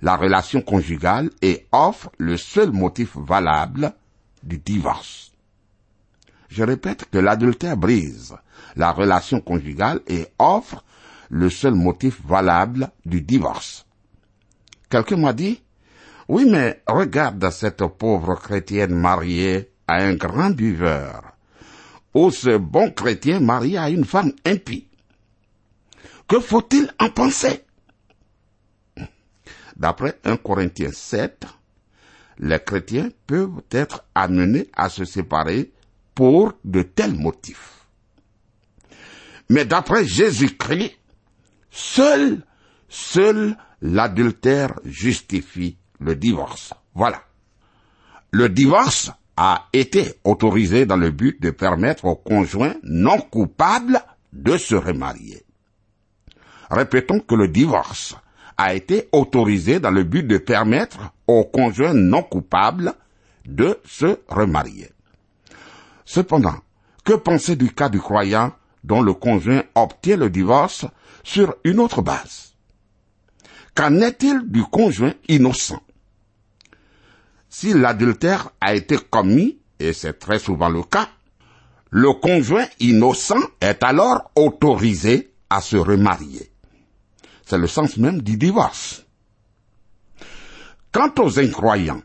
la 0.00 0.16
relation 0.16 0.62
conjugale 0.62 1.28
et 1.42 1.66
offre 1.72 2.10
le 2.16 2.38
seul 2.38 2.72
motif 2.72 3.18
valable 3.18 3.92
du 4.42 4.56
divorce. 4.56 5.32
Je 6.48 6.64
répète 6.64 7.04
que 7.10 7.18
l'adultère 7.18 7.76
brise 7.76 8.34
la 8.76 8.92
relation 8.92 9.42
conjugale 9.42 10.00
et 10.06 10.28
offre 10.38 10.82
le 11.28 11.50
seul 11.50 11.74
motif 11.74 12.22
valable 12.24 12.88
du 13.04 13.20
divorce. 13.20 13.84
Quelqu'un 14.88 15.18
m'a 15.18 15.34
dit, 15.34 15.62
oui 16.26 16.46
mais 16.50 16.82
regarde 16.86 17.50
cette 17.50 17.84
pauvre 17.84 18.36
chrétienne 18.36 18.94
mariée 18.94 19.70
à 19.86 19.96
un 19.96 20.14
grand 20.14 20.50
buveur, 20.50 21.34
ou 22.14 22.30
ce 22.30 22.56
bon 22.56 22.90
chrétien 22.90 23.40
marié 23.40 23.76
à 23.76 23.90
une 23.90 24.06
femme 24.06 24.32
impie. 24.46 24.88
Que 26.26 26.40
faut-il 26.40 26.90
en 26.98 27.10
penser? 27.10 27.67
D'après 29.78 30.18
1 30.24 30.36
Corinthiens 30.38 30.92
7, 30.92 31.46
les 32.38 32.58
chrétiens 32.58 33.10
peuvent 33.26 33.62
être 33.70 34.04
amenés 34.14 34.68
à 34.74 34.88
se 34.88 35.04
séparer 35.04 35.72
pour 36.14 36.52
de 36.64 36.82
tels 36.82 37.14
motifs. 37.14 37.86
Mais 39.48 39.64
d'après 39.64 40.04
Jésus-Christ, 40.04 40.98
seul, 41.70 42.44
seul 42.88 43.56
l'adultère 43.80 44.74
justifie 44.84 45.78
le 46.00 46.16
divorce. 46.16 46.74
Voilà. 46.94 47.22
Le 48.30 48.48
divorce 48.48 49.10
a 49.36 49.68
été 49.72 50.14
autorisé 50.24 50.84
dans 50.84 50.96
le 50.96 51.10
but 51.10 51.40
de 51.40 51.50
permettre 51.50 52.04
aux 52.04 52.16
conjoints 52.16 52.74
non 52.82 53.18
coupables 53.18 54.00
de 54.32 54.56
se 54.56 54.74
remarier. 54.74 55.44
Répétons 56.70 57.20
que 57.20 57.36
le 57.36 57.48
divorce 57.48 58.16
a 58.58 58.74
été 58.74 59.08
autorisé 59.12 59.78
dans 59.78 59.92
le 59.92 60.02
but 60.02 60.26
de 60.26 60.36
permettre 60.36 61.12
aux 61.28 61.44
conjoints 61.44 61.94
non 61.94 62.22
coupables 62.22 62.92
de 63.46 63.78
se 63.84 64.18
remarier. 64.28 64.90
Cependant, 66.04 66.56
que 67.04 67.14
penser 67.14 67.54
du 67.56 67.72
cas 67.72 67.88
du 67.88 68.00
croyant 68.00 68.52
dont 68.82 69.00
le 69.00 69.14
conjoint 69.14 69.62
obtient 69.74 70.16
le 70.16 70.28
divorce 70.28 70.84
sur 71.22 71.54
une 71.64 71.78
autre 71.78 72.02
base? 72.02 72.54
Qu'en 73.74 74.00
est-il 74.00 74.42
du 74.50 74.64
conjoint 74.64 75.14
innocent? 75.28 75.80
Si 77.48 77.72
l'adultère 77.72 78.50
a 78.60 78.74
été 78.74 78.98
commis, 78.98 79.58
et 79.78 79.92
c'est 79.92 80.18
très 80.18 80.38
souvent 80.38 80.68
le 80.68 80.82
cas, 80.82 81.08
le 81.90 82.12
conjoint 82.12 82.66
innocent 82.80 83.40
est 83.60 83.82
alors 83.82 84.30
autorisé 84.34 85.32
à 85.48 85.60
se 85.60 85.76
remarier. 85.76 86.50
C'est 87.48 87.56
le 87.56 87.66
sens 87.66 87.96
même 87.96 88.20
du 88.20 88.36
divorce. 88.36 89.06
Quant 90.92 91.10
aux 91.18 91.40
incroyants, 91.40 92.02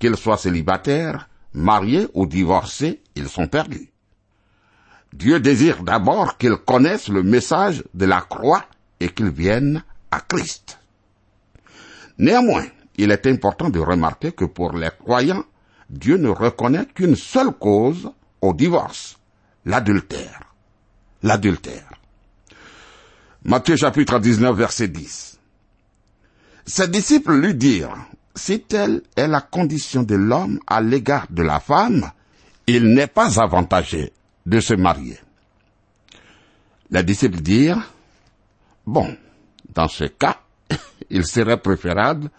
qu'ils 0.00 0.16
soient 0.16 0.36
célibataires, 0.36 1.28
mariés 1.54 2.08
ou 2.14 2.26
divorcés, 2.26 3.00
ils 3.14 3.28
sont 3.28 3.46
perdus. 3.46 3.92
Dieu 5.12 5.38
désire 5.38 5.84
d'abord 5.84 6.36
qu'ils 6.36 6.56
connaissent 6.56 7.06
le 7.06 7.22
message 7.22 7.84
de 7.94 8.06
la 8.06 8.22
croix 8.22 8.64
et 8.98 9.10
qu'ils 9.10 9.30
viennent 9.30 9.84
à 10.10 10.18
Christ. 10.18 10.80
Néanmoins, 12.18 12.66
il 12.96 13.12
est 13.12 13.28
important 13.28 13.70
de 13.70 13.78
remarquer 13.78 14.32
que 14.32 14.46
pour 14.46 14.72
les 14.72 14.90
croyants, 14.90 15.44
Dieu 15.90 16.16
ne 16.16 16.28
reconnaît 16.28 16.86
qu'une 16.86 17.14
seule 17.14 17.52
cause 17.52 18.10
au 18.40 18.52
divorce, 18.52 19.16
l'adultère. 19.64 20.40
L'adultère. 21.22 21.91
Matthieu 23.44 23.76
chapitre 23.76 24.20
19 24.20 24.56
verset 24.56 24.86
10. 24.88 25.38
Ses 26.64 26.86
disciples 26.88 27.34
lui 27.34 27.54
dirent, 27.56 27.96
si 28.36 28.60
telle 28.60 29.02
est 29.16 29.26
la 29.26 29.40
condition 29.40 30.04
de 30.04 30.14
l'homme 30.14 30.60
à 30.68 30.80
l'égard 30.80 31.26
de 31.28 31.42
la 31.42 31.58
femme, 31.58 32.08
il 32.68 32.94
n'est 32.94 33.08
pas 33.08 33.40
avantagé 33.40 34.12
de 34.46 34.60
se 34.60 34.74
marier. 34.74 35.18
Les 36.90 37.02
disciples 37.02 37.40
dirent, 37.40 37.82
bon, 38.86 39.16
dans 39.74 39.88
ce 39.88 40.04
cas, 40.04 40.40
il 41.10 41.26
serait 41.26 41.60
préférable 41.60 42.30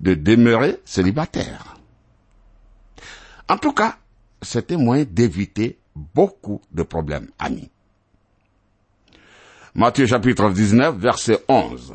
de 0.00 0.14
demeurer 0.14 0.80
célibataire. 0.84 1.74
En 3.48 3.58
tout 3.58 3.72
cas, 3.72 3.96
c'était 4.40 4.76
moyen 4.76 5.04
d'éviter 5.04 5.78
beaucoup 5.96 6.60
de 6.70 6.84
problèmes 6.84 7.28
amis. 7.40 7.70
Matthieu 9.74 10.06
chapitre 10.06 10.50
19, 10.50 10.96
verset 10.96 11.44
11. 11.48 11.94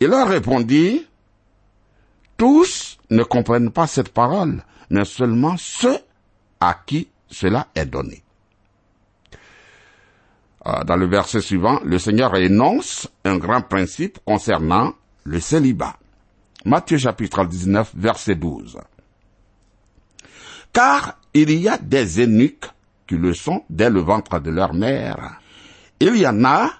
Il 0.00 0.08
leur 0.08 0.28
répondit, 0.28 1.06
tous 2.36 2.98
ne 3.10 3.22
comprennent 3.22 3.70
pas 3.70 3.86
cette 3.86 4.10
parole, 4.10 4.62
mais 4.90 5.04
seulement 5.04 5.56
ceux 5.56 5.98
à 6.60 6.74
qui 6.86 7.08
cela 7.28 7.68
est 7.74 7.86
donné. 7.86 8.22
Ah, 10.64 10.84
dans 10.84 10.96
le 10.96 11.06
verset 11.06 11.40
suivant, 11.40 11.80
le 11.84 11.98
Seigneur 11.98 12.36
énonce 12.36 13.08
un 13.24 13.38
grand 13.38 13.62
principe 13.62 14.18
concernant 14.24 14.92
le 15.24 15.40
célibat. 15.40 15.96
Matthieu 16.66 16.98
chapitre 16.98 17.44
19, 17.46 17.92
verset 17.94 18.34
12. 18.34 18.78
Car 20.72 21.18
il 21.32 21.50
y 21.52 21.68
a 21.68 21.78
des 21.78 22.20
eunuques 22.20 22.66
qui 23.06 23.16
le 23.16 23.32
sont 23.32 23.64
dès 23.70 23.88
le 23.88 24.00
ventre 24.00 24.38
de 24.38 24.50
leur 24.50 24.74
mère, 24.74 25.40
il 26.00 26.16
y 26.16 26.26
en 26.26 26.44
a 26.44 26.70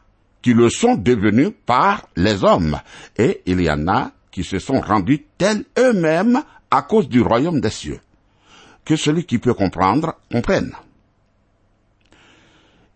qui 0.42 0.54
le 0.54 0.70
sont 0.70 0.94
devenus 0.94 1.52
par 1.66 2.08
les 2.16 2.42
hommes, 2.44 2.80
et 3.16 3.42
il 3.46 3.60
y 3.60 3.70
en 3.70 3.86
a 3.88 4.12
qui 4.30 4.42
se 4.44 4.58
sont 4.58 4.80
rendus 4.80 5.26
tels 5.36 5.64
eux-mêmes 5.78 6.42
à 6.70 6.82
cause 6.82 7.08
du 7.08 7.20
royaume 7.20 7.60
des 7.60 7.70
cieux. 7.70 8.00
Que 8.84 8.96
celui 8.96 9.24
qui 9.24 9.38
peut 9.38 9.54
comprendre 9.54 10.14
comprenne. 10.32 10.72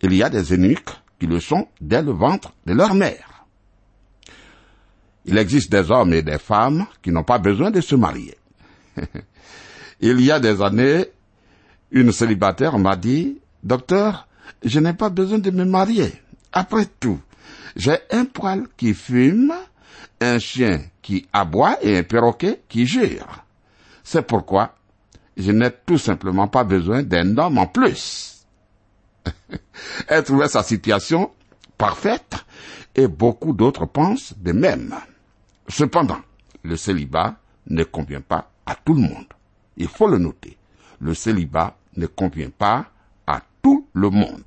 Il 0.00 0.14
y 0.14 0.22
a 0.22 0.30
des 0.30 0.52
eunuques 0.52 0.90
qui 1.18 1.26
le 1.26 1.40
sont 1.40 1.68
dès 1.80 2.02
le 2.02 2.12
ventre 2.12 2.52
de 2.66 2.72
leur 2.72 2.94
mère. 2.94 3.46
Il 5.26 5.38
existe 5.38 5.70
des 5.70 5.90
hommes 5.90 6.12
et 6.12 6.22
des 6.22 6.38
femmes 6.38 6.87
qui 7.02 7.10
n'ont 7.10 7.24
pas 7.24 7.38
besoin 7.38 7.70
de 7.70 7.80
se 7.80 7.94
marier. 7.94 8.37
il 10.00 10.20
y 10.20 10.30
a 10.30 10.40
des 10.40 10.60
années, 10.62 11.06
une 11.90 12.12
célibataire 12.12 12.78
m'a 12.78 12.96
dit, 12.96 13.40
Docteur, 13.62 14.28
je 14.64 14.80
n'ai 14.80 14.92
pas 14.94 15.11
besoin 15.11 15.38
de 15.38 15.50
me 15.50 15.64
marier. 15.64 16.12
Après 16.52 16.87
tout, 17.00 17.20
j'ai 17.76 17.98
un 18.11 18.24
poil 18.24 18.66
qui 18.76 18.94
fume, 18.94 19.52
un 20.20 20.38
chien 20.38 20.80
qui 21.02 21.26
aboie 21.33 21.78
et 21.83 21.98
un 21.98 22.02
perroquet 22.02 22.62
qui 22.68 22.87
gire. 22.87 23.44
C'est 24.02 24.26
pourquoi 24.26 24.74
je 25.37 25.50
n'ai 25.50 25.70
tout 25.85 25.98
simplement 25.98 26.48
pas 26.48 26.64
besoin 26.64 27.02
d'un 27.02 27.37
homme 27.37 27.59
en 27.59 27.66
plus. 27.66 28.46
Elle 30.09 30.22
trouvait 30.22 30.48
sa 30.48 30.62
situation 30.62 31.30
parfaite 31.76 32.37
et 32.94 33.09
beaucoup 33.09 33.52
d'autres 33.52 33.87
pensent 33.87 34.35
de 34.38 34.52
même. 34.52 34.94
Cependant, 35.68 36.20
le 36.62 36.76
célibat 36.76 37.37
ne 37.66 37.83
convient 37.85 38.20
pas 38.20 38.50
à 38.66 38.74
tout 38.74 38.94
le 38.94 39.00
monde. 39.00 39.26
Il 39.76 39.88
faut 39.88 40.09
le 40.09 40.18
noter. 40.18 40.57
Le 41.00 41.14
célibat 41.14 41.76
ne 41.96 42.07
convient 42.07 42.50
pas 42.50 42.87
tout 43.64 43.88
le 43.94 44.11
monde. 44.11 44.44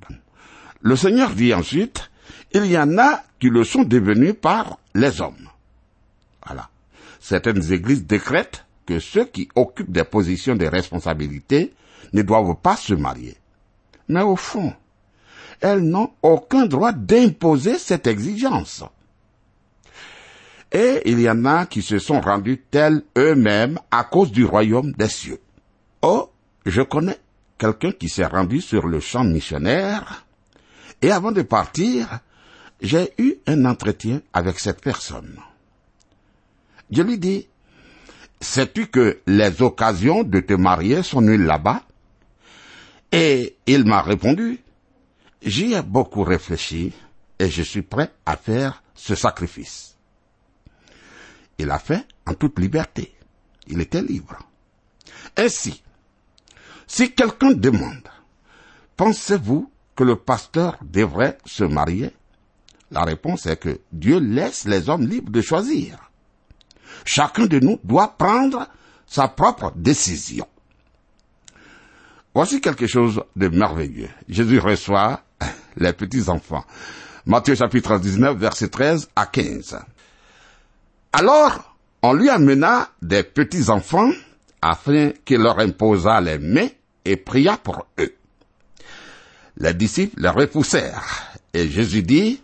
Le 0.80 0.96
Seigneur 0.96 1.34
dit 1.34 1.52
ensuite, 1.52 2.10
il 2.52 2.66
y 2.66 2.78
en 2.78 2.96
a 2.98 3.22
qui 3.40 3.50
le 3.50 3.64
sont 3.64 3.82
devenus 3.82 4.34
par 4.40 4.78
les 4.94 5.20
hommes. 5.20 5.48
Voilà. 6.46 6.70
Certaines 7.20 7.72
églises 7.72 8.06
décrètent 8.06 8.64
que 8.86 9.00
ceux 9.00 9.24
qui 9.24 9.48
occupent 9.54 9.92
des 9.92 10.04
positions 10.04 10.54
de 10.54 10.64
responsabilité 10.64 11.74
ne 12.12 12.22
doivent 12.22 12.56
pas 12.62 12.76
se 12.76 12.94
marier. 12.94 13.36
Mais 14.08 14.22
au 14.22 14.36
fond, 14.36 14.72
elles 15.60 15.82
n'ont 15.82 16.12
aucun 16.22 16.66
droit 16.66 16.92
d'imposer 16.92 17.76
cette 17.76 18.06
exigence. 18.06 18.84
Et 20.70 21.02
il 21.06 21.20
y 21.20 21.28
en 21.28 21.44
a 21.44 21.66
qui 21.66 21.82
se 21.82 21.98
sont 21.98 22.20
rendus 22.20 22.62
tels 22.70 23.02
eux-mêmes 23.16 23.80
à 23.90 24.04
cause 24.04 24.30
du 24.30 24.44
royaume 24.44 24.92
des 24.92 25.08
cieux. 25.08 25.40
Oh, 26.02 26.30
je 26.64 26.82
connais 26.82 27.18
quelqu'un 27.58 27.92
qui 27.92 28.08
s'est 28.08 28.26
rendu 28.26 28.60
sur 28.60 28.86
le 28.86 29.00
champ 29.00 29.24
missionnaire, 29.24 30.24
et 31.02 31.10
avant 31.10 31.32
de 31.32 31.42
partir, 31.42 32.20
j'ai 32.80 33.12
eu 33.18 33.34
un 33.46 33.64
entretien 33.64 34.22
avec 34.32 34.58
cette 34.58 34.80
personne. 34.80 35.38
Je 36.90 37.02
lui 37.02 37.18
dis, 37.18 37.46
sais-tu 38.40 38.86
que 38.86 39.20
les 39.26 39.62
occasions 39.62 40.22
de 40.22 40.40
te 40.40 40.54
marier 40.54 41.02
sont 41.02 41.20
nulles 41.20 41.44
là-bas? 41.44 41.82
Et 43.12 43.56
il 43.66 43.84
m'a 43.84 44.02
répondu, 44.02 44.60
j'y 45.42 45.74
ai 45.74 45.82
beaucoup 45.82 46.22
réfléchi 46.22 46.92
et 47.38 47.48
je 47.48 47.62
suis 47.62 47.82
prêt 47.82 48.12
à 48.26 48.36
faire 48.36 48.82
ce 48.94 49.14
sacrifice. 49.14 49.96
Il 51.58 51.70
a 51.70 51.78
fait 51.78 52.06
en 52.26 52.34
toute 52.34 52.58
liberté. 52.58 53.14
Il 53.66 53.80
était 53.80 54.02
libre. 54.02 54.38
Ainsi, 55.36 55.82
si 56.88 57.12
quelqu'un 57.12 57.52
demande, 57.52 58.08
pensez-vous 58.96 59.70
que 59.94 60.04
le 60.04 60.16
pasteur 60.16 60.78
devrait 60.82 61.38
se 61.44 61.62
marier? 61.62 62.10
La 62.90 63.04
réponse 63.04 63.44
est 63.44 63.58
que 63.58 63.78
Dieu 63.92 64.18
laisse 64.18 64.64
les 64.64 64.88
hommes 64.88 65.06
libres 65.06 65.30
de 65.30 65.42
choisir. 65.42 66.10
Chacun 67.04 67.46
de 67.46 67.60
nous 67.60 67.78
doit 67.84 68.16
prendre 68.16 68.66
sa 69.06 69.28
propre 69.28 69.72
décision. 69.76 70.48
Voici 72.34 72.60
quelque 72.60 72.86
chose 72.86 73.22
de 73.36 73.48
merveilleux. 73.48 74.08
Jésus 74.26 74.58
reçoit 74.58 75.22
les 75.76 75.92
petits-enfants. 75.92 76.64
Matthieu 77.26 77.54
chapitre 77.54 77.98
19, 77.98 78.38
verset 78.38 78.68
13 78.68 79.10
à 79.14 79.26
15. 79.26 79.78
Alors, 81.12 81.76
on 82.02 82.14
lui 82.14 82.30
amena 82.30 82.88
des 83.02 83.24
petits-enfants 83.24 84.10
afin 84.62 85.10
qu'il 85.26 85.40
leur 85.40 85.58
imposât 85.58 86.22
les 86.22 86.38
mains 86.38 86.68
et 87.08 87.16
pria 87.16 87.56
pour 87.56 87.86
eux. 87.98 88.14
Les 89.56 89.74
disciples 89.74 90.20
les 90.20 90.28
repoussèrent 90.28 91.32
et 91.54 91.68
Jésus 91.68 92.02
dit, 92.02 92.42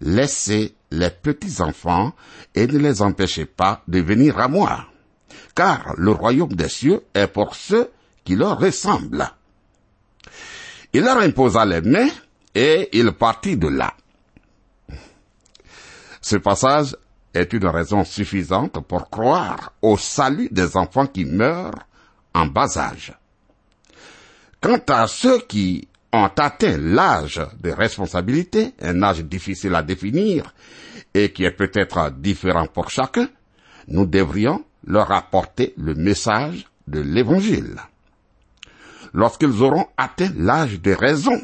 Laissez 0.00 0.74
les 0.90 1.10
petits-enfants 1.10 2.12
et 2.54 2.66
ne 2.66 2.78
les 2.78 3.02
empêchez 3.02 3.44
pas 3.44 3.82
de 3.88 4.00
venir 4.00 4.38
à 4.38 4.48
moi, 4.48 4.86
car 5.54 5.94
le 5.96 6.12
royaume 6.12 6.54
des 6.54 6.68
cieux 6.68 7.02
est 7.14 7.26
pour 7.26 7.54
ceux 7.54 7.90
qui 8.24 8.36
leur 8.36 8.58
ressemblent. 8.58 9.30
Il 10.92 11.02
leur 11.02 11.18
imposa 11.18 11.64
les 11.64 11.80
mains 11.80 12.10
et 12.54 12.88
il 12.92 13.12
partit 13.12 13.56
de 13.56 13.68
là. 13.68 13.94
Ce 16.20 16.36
passage 16.36 16.96
est 17.34 17.52
une 17.52 17.66
raison 17.66 18.04
suffisante 18.04 18.80
pour 18.86 19.10
croire 19.10 19.72
au 19.82 19.96
salut 19.96 20.48
des 20.50 20.76
enfants 20.76 21.06
qui 21.06 21.24
meurent 21.24 21.86
en 22.34 22.46
bas 22.46 22.76
âge. 22.76 23.12
Quant 24.62 24.80
à 24.90 25.08
ceux 25.08 25.40
qui 25.40 25.88
ont 26.12 26.30
atteint 26.36 26.78
l'âge 26.78 27.40
de 27.60 27.70
responsabilité, 27.70 28.74
un 28.80 29.02
âge 29.02 29.24
difficile 29.24 29.74
à 29.74 29.82
définir 29.82 30.54
et 31.12 31.32
qui 31.32 31.42
est 31.44 31.50
peut-être 31.50 32.12
différent 32.12 32.68
pour 32.68 32.88
chacun, 32.88 33.28
nous 33.88 34.06
devrions 34.06 34.64
leur 34.86 35.10
apporter 35.10 35.74
le 35.76 35.96
message 35.96 36.64
de 36.86 37.00
l'Évangile. 37.00 37.74
Lorsqu'ils 39.12 39.62
auront 39.62 39.88
atteint 39.96 40.30
l'âge 40.36 40.80
de 40.80 40.92
raison, 40.92 41.40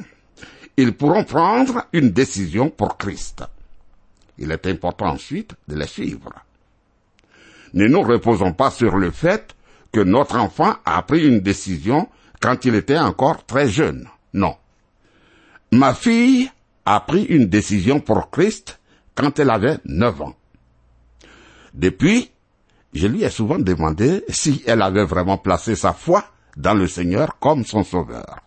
ils 0.76 0.92
pourront 0.92 1.24
prendre 1.24 1.86
une 1.92 2.10
décision 2.10 2.70
pour 2.70 2.96
Christ. 2.98 3.42
Il 4.38 4.52
est 4.52 4.64
important 4.68 5.06
ensuite 5.08 5.56
de 5.66 5.74
les 5.74 5.88
suivre. 5.88 6.32
Ne 7.74 7.88
nous 7.88 8.02
reposons 8.02 8.52
pas 8.52 8.70
sur 8.70 8.96
le 8.96 9.10
fait 9.10 9.56
que 9.90 10.00
notre 10.00 10.36
enfant 10.36 10.76
a 10.84 11.02
pris 11.02 11.26
une 11.26 11.40
décision 11.40 12.08
quand 12.40 12.64
il 12.64 12.74
était 12.74 12.98
encore 12.98 13.44
très 13.46 13.68
jeune. 13.68 14.08
Non. 14.32 14.56
Ma 15.72 15.94
fille 15.94 16.50
a 16.84 17.00
pris 17.00 17.24
une 17.24 17.46
décision 17.46 18.00
pour 18.00 18.30
Christ 18.30 18.78
quand 19.14 19.38
elle 19.38 19.50
avait 19.50 19.78
neuf 19.84 20.20
ans. 20.20 20.34
Depuis, 21.74 22.30
je 22.94 23.06
lui 23.06 23.22
ai 23.24 23.30
souvent 23.30 23.58
demandé 23.58 24.24
si 24.28 24.62
elle 24.66 24.82
avait 24.82 25.04
vraiment 25.04 25.38
placé 25.38 25.74
sa 25.74 25.92
foi 25.92 26.24
dans 26.56 26.74
le 26.74 26.86
Seigneur 26.86 27.38
comme 27.38 27.64
son 27.64 27.84
sauveur. 27.84 28.40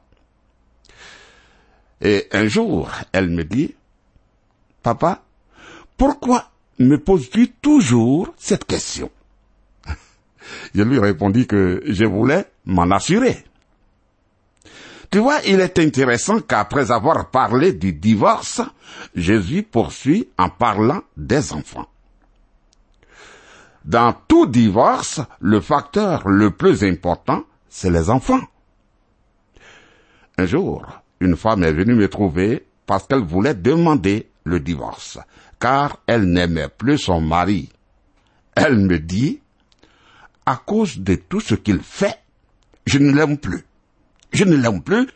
Et 2.02 2.28
un 2.32 2.48
jour, 2.48 2.90
elle 3.12 3.30
me 3.30 3.44
dit, 3.44 3.76
Papa, 4.82 5.24
pourquoi 5.98 6.50
me 6.80 6.98
poses-tu 6.98 7.52
toujours 7.62 8.34
cette 8.38 8.66
question? 8.66 9.12
Je 10.74 10.82
lui 10.82 10.98
répondis 10.98 11.46
que 11.46 11.84
je 11.86 12.06
voulais 12.06 12.46
m'en 12.66 12.90
assurer. 12.90 13.46
Tu 15.12 15.20
vois, 15.20 15.42
il 15.46 15.60
est 15.60 15.78
intéressant 15.78 16.40
qu'après 16.40 16.90
avoir 16.90 17.30
parlé 17.30 17.74
du 17.74 17.92
divorce, 17.92 18.62
Jésus 19.14 19.62
poursuit 19.62 20.30
en 20.38 20.48
parlant 20.48 21.02
des 21.18 21.52
enfants. 21.52 21.88
Dans 23.84 24.14
tout 24.30 24.46
divorce, 24.46 25.20
le 25.42 25.60
facteur 25.60 26.30
le 26.30 26.52
plus 26.52 26.86
important, 26.86 27.44
c'est 27.68 27.90
les 27.90 28.10
enfants. 28.10 28.40
Un 30.38 30.46
jour, 30.46 30.86
une 31.20 31.36
femme 31.36 31.66
est 31.66 31.74
venue 31.74 31.96
me 31.96 32.08
trouver 32.08 32.66
parce 32.86 33.06
qu'elle 33.06 33.26
voulait 33.26 33.54
demander 33.54 34.30
le 34.46 34.62
divorce, 34.62 35.20
car 35.60 35.98
elle 36.08 36.24
n'aimait 36.24 36.70
plus 36.70 36.98
son 36.98 37.20
mari. 37.20 37.68
Elle 38.56 38.78
me 38.78 38.98
dit, 38.98 39.42
à 40.46 40.56
cause 40.56 41.00
de 41.00 41.16
tout 41.16 41.42
ce 41.42 41.56
qu'il 41.56 41.82
fait, 41.82 42.18
je 42.86 42.98
ne 42.98 43.12
l'aime 43.12 43.38
plus 43.38 43.66
je 44.32 44.44
ne 44.44 44.56
l'aime 44.56 44.82
plus, 44.82 45.08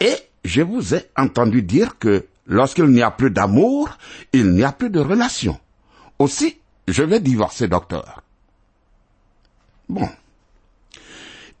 et 0.00 0.14
je 0.44 0.62
vous 0.62 0.94
ai 0.94 1.02
entendu 1.16 1.62
dire 1.62 1.98
que 1.98 2.26
lorsqu'il 2.46 2.86
n'y 2.86 3.02
a 3.02 3.10
plus 3.10 3.30
d'amour, 3.30 3.90
il 4.32 4.50
n'y 4.52 4.64
a 4.64 4.72
plus 4.72 4.90
de 4.90 5.00
relation. 5.00 5.58
Aussi, 6.18 6.58
je 6.86 7.02
vais 7.02 7.20
divorcer, 7.20 7.68
docteur. 7.68 8.22
Bon. 9.88 10.08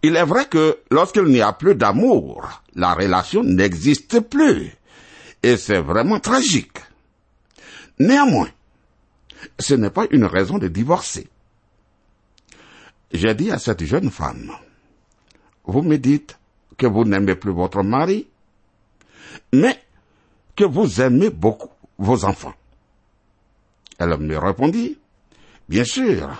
Il 0.02 0.16
est 0.16 0.24
vrai 0.24 0.46
que 0.46 0.78
lorsqu'il 0.90 1.24
n'y 1.24 1.40
a 1.40 1.52
plus 1.52 1.74
d'amour, 1.74 2.62
la 2.74 2.94
relation 2.94 3.42
n'existe 3.42 4.20
plus. 4.20 4.72
Et 5.42 5.56
c'est 5.56 5.80
vraiment 5.80 6.20
tragique. 6.20 6.78
Néanmoins, 7.98 8.48
ce 9.58 9.74
n'est 9.74 9.90
pas 9.90 10.06
une 10.10 10.24
raison 10.24 10.58
de 10.58 10.68
divorcer. 10.68 11.28
J'ai 13.12 13.34
dit 13.34 13.50
à 13.50 13.58
cette 13.58 13.84
jeune 13.84 14.10
femme, 14.10 14.52
vous 15.64 15.82
me 15.82 15.96
dites, 15.96 16.37
que 16.78 16.86
vous 16.86 17.04
n'aimez 17.04 17.34
plus 17.34 17.52
votre 17.52 17.82
mari, 17.82 18.26
mais 19.52 19.78
que 20.56 20.64
vous 20.64 21.00
aimez 21.00 21.30
beaucoup 21.30 21.70
vos 21.98 22.24
enfants. 22.24 22.54
Elle 23.98 24.16
me 24.16 24.38
répondit, 24.38 24.98
bien 25.68 25.84
sûr, 25.84 26.30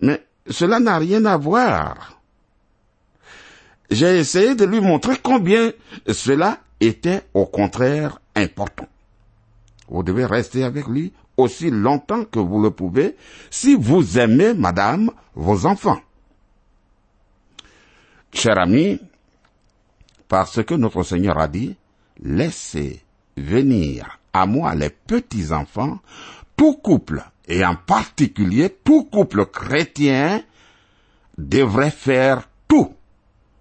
mais 0.00 0.24
cela 0.48 0.78
n'a 0.78 0.96
rien 0.98 1.24
à 1.26 1.36
voir. 1.36 2.20
J'ai 3.90 4.18
essayé 4.18 4.54
de 4.54 4.64
lui 4.64 4.80
montrer 4.80 5.16
combien 5.20 5.72
cela 6.06 6.60
était 6.78 7.22
au 7.34 7.46
contraire 7.46 8.20
important. 8.36 8.86
Vous 9.88 10.04
devez 10.04 10.24
rester 10.24 10.62
avec 10.62 10.86
lui 10.86 11.12
aussi 11.36 11.70
longtemps 11.70 12.24
que 12.24 12.38
vous 12.38 12.62
le 12.62 12.70
pouvez 12.70 13.16
si 13.50 13.74
vous 13.74 14.18
aimez, 14.18 14.54
madame, 14.54 15.10
vos 15.34 15.66
enfants. 15.66 16.00
Cher 18.32 18.58
ami, 18.58 19.00
parce 20.30 20.62
que 20.62 20.74
notre 20.74 21.02
Seigneur 21.02 21.38
a 21.40 21.48
dit, 21.48 21.76
laissez 22.22 23.02
venir 23.36 24.20
à 24.32 24.46
moi 24.46 24.76
les 24.76 24.90
petits 24.90 25.52
enfants, 25.52 25.98
tout 26.56 26.74
couple, 26.74 27.24
et 27.48 27.64
en 27.64 27.74
particulier 27.74 28.70
tout 28.84 29.06
couple 29.06 29.46
chrétien, 29.46 30.40
devrait 31.36 31.90
faire 31.90 32.48
tout 32.68 32.94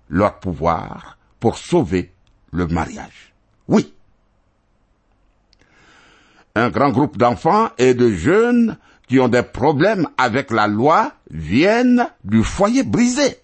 leur 0.10 0.40
pouvoir 0.40 1.18
pour 1.40 1.58
sauver 1.58 2.14
le 2.52 2.68
mariage. 2.68 3.34
Oui. 3.68 3.92
Un 6.54 6.70
grand 6.70 6.92
groupe 6.92 7.18
d'enfants 7.18 7.72
et 7.80 7.96
de 7.96 8.12
jeunes 8.12 8.78
qui 9.08 9.20
ont 9.20 9.28
des 9.28 9.42
problèmes 9.42 10.08
avec 10.20 10.52
la 10.52 10.68
loi 10.68 11.14
viennent 11.32 12.08
du 12.24 12.44
foyer 12.44 12.84
brisé. 12.84 13.40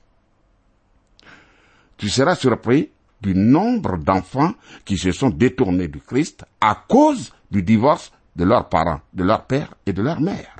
Tu 1.97 2.07
seras 2.09 2.35
surpris 2.35 2.91
du 3.21 3.33
nombre 3.33 3.97
d'enfants 3.97 4.53
qui 4.83 4.97
se 4.97 5.11
sont 5.11 5.29
détournés 5.29 5.87
du 5.87 5.99
Christ 5.99 6.45
à 6.61 6.83
cause 6.87 7.33
du 7.51 7.63
divorce 7.63 8.11
de 8.35 8.43
leurs 8.43 8.69
parents, 8.69 9.01
de 9.13 9.23
leur 9.23 9.45
père 9.45 9.73
et 9.85 9.93
de 9.93 10.01
leur 10.01 10.19
mère. 10.19 10.55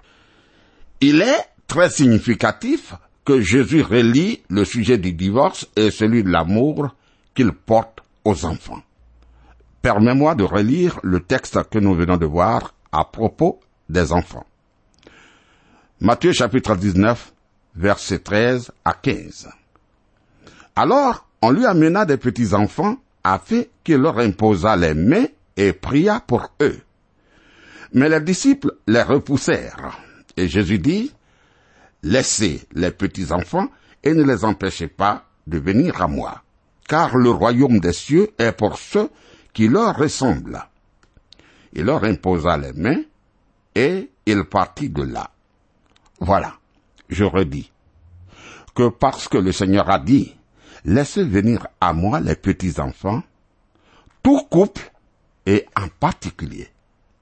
Il 1.02 1.22
est 1.22 1.46
très 1.68 1.90
significatif 1.90 2.94
que 3.26 3.42
Jésus 3.42 3.82
relie 3.82 4.42
le 4.50 4.64
sujet 4.66 4.98
du 4.98 5.14
divorce 5.14 5.68
et 5.76 5.92
celui 5.92 6.24
de 6.24 6.30
l'amour 6.30 6.96
qu'il 7.34 7.52
porte 7.52 8.00
aux 8.24 8.46
enfants. 8.46 8.82
Permets-moi 9.82 10.36
de 10.36 10.44
relire 10.44 11.00
le 11.04 11.20
texte 11.20 11.62
que 11.70 11.80
nous 11.80 11.94
venons 11.94 12.18
de 12.18 12.26
voir 12.26 12.74
à 12.92 13.06
propos 13.06 13.60
des 13.90 14.14
enfants. 14.14 14.46
Matthieu 16.00 16.34
chapitre 16.34 16.76
19, 16.76 17.34
versets 17.76 18.20
13 18.20 18.72
à 18.84 18.94
15. 18.94 19.50
Alors, 20.76 21.25
on 21.42 21.52
lui 21.52 21.66
amena 21.66 22.06
des 22.06 22.18
petits 22.18 22.54
enfants 22.54 22.98
afin 23.24 23.64
qu'il 23.84 23.98
leur 23.98 24.20
imposa 24.20 24.76
les 24.76 24.94
mains 24.94 25.28
et 25.58 25.74
pria 25.74 26.20
pour 26.20 26.50
eux. 26.62 26.80
Mais 27.94 28.10
les 28.10 28.22
disciples 28.22 28.74
les 28.88 29.02
repoussèrent. 29.02 29.98
Et 30.38 30.48
Jésus 30.48 30.80
dit, 30.80 31.12
Laissez 32.04 32.68
les 32.74 32.92
petits 32.92 33.32
enfants 33.32 33.68
et 34.04 34.14
ne 34.14 34.24
les 34.24 34.46
empêchez 34.46 34.88
pas 34.88 35.26
de 35.48 35.58
venir 35.58 36.02
à 36.02 36.08
moi, 36.08 36.44
car 36.88 37.18
le 37.18 37.32
royaume 37.32 37.80
des 37.80 37.94
cieux 37.94 38.30
est 38.38 38.52
pour 38.52 38.78
ceux 38.78 39.10
qui 39.54 39.68
leur 39.68 39.96
ressemblent. 39.96 40.64
Il 41.74 41.86
leur 41.86 42.04
imposa 42.04 42.58
les 42.58 42.74
mains 42.74 43.02
et 43.74 44.12
il 44.26 44.44
partit 44.46 44.90
de 44.90 45.02
là. 45.02 45.32
Voilà, 46.20 46.54
je 47.10 47.24
redis, 47.24 47.72
que 48.76 48.90
parce 48.90 49.28
que 49.28 49.38
le 49.38 49.52
Seigneur 49.52 49.90
a 49.90 50.00
dit, 50.00 50.36
laissez 50.86 51.24
venir 51.24 51.68
à 51.82 51.92
moi 51.94 52.20
les 52.20 52.36
petits 52.36 52.80
enfants, 52.80 53.22
tout 54.24 54.42
couple, 54.50 54.92
et 55.46 55.66
en 55.76 55.88
particulier 56.00 56.70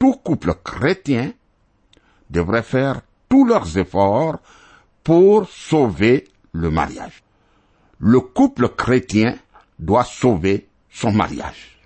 tout 0.03 0.15
couple 0.21 0.53
chrétien, 0.65 1.31
devrait 2.29 2.61
faire 2.61 3.03
tous 3.29 3.45
leurs 3.45 3.77
efforts 3.77 4.39
pour 5.01 5.47
sauver 5.47 6.27
le 6.51 6.69
mariage. 6.69 7.23
Le 7.99 8.19
couple 8.19 8.67
chrétien 8.67 9.37
doit 9.79 10.03
sauver 10.03 10.67
son 10.89 11.13
mariage. 11.13 11.79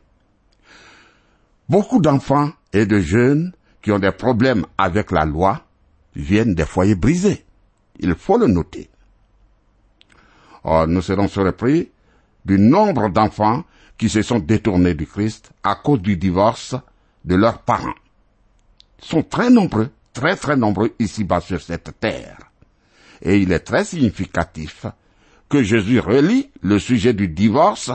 Beaucoup 1.69 2.01
d'enfants 2.01 2.49
et 2.73 2.87
de 2.87 2.99
jeunes 2.99 3.53
qui 3.83 3.91
ont 3.91 3.99
des 3.99 4.11
problèmes 4.11 4.65
avec 4.79 5.11
la 5.11 5.25
loi 5.25 5.61
viennent 6.15 6.55
des 6.55 6.65
foyers 6.65 6.95
brisés. 6.95 7.45
Il 7.99 8.15
faut 8.15 8.39
le 8.39 8.47
noter. 8.47 8.89
Or, 10.69 10.86
nous 10.86 11.01
serons 11.01 11.30
surpris 11.30 11.89
du 12.43 12.60
nombre 12.60 13.08
d'enfants 13.08 13.63
qui 13.97 14.10
se 14.10 14.21
sont 14.21 14.39
détournés 14.39 14.95
du 14.95 15.08
Christ 15.08 15.51
à 15.63 15.75
cause 15.75 16.01
du 16.01 16.17
divorce 16.17 16.75
de 17.23 17.36
leurs 17.36 17.60
parents. 17.60 17.95
Ils 19.01 19.08
sont 19.08 19.23
très 19.23 19.49
nombreux, 19.49 19.89
très 20.12 20.36
très 20.36 20.58
nombreux 20.58 20.93
ici-bas 20.99 21.39
sur 21.39 21.62
cette 21.62 21.97
terre. 22.01 22.51
Et 23.21 23.38
il 23.38 23.53
est 23.53 23.62
très 23.62 23.86
significatif 23.86 24.86
que 25.47 25.63
Jésus 25.63 26.01
relie 26.01 26.49
le 26.62 26.80
sujet 26.80 27.13
du 27.13 27.30
divorce 27.30 27.91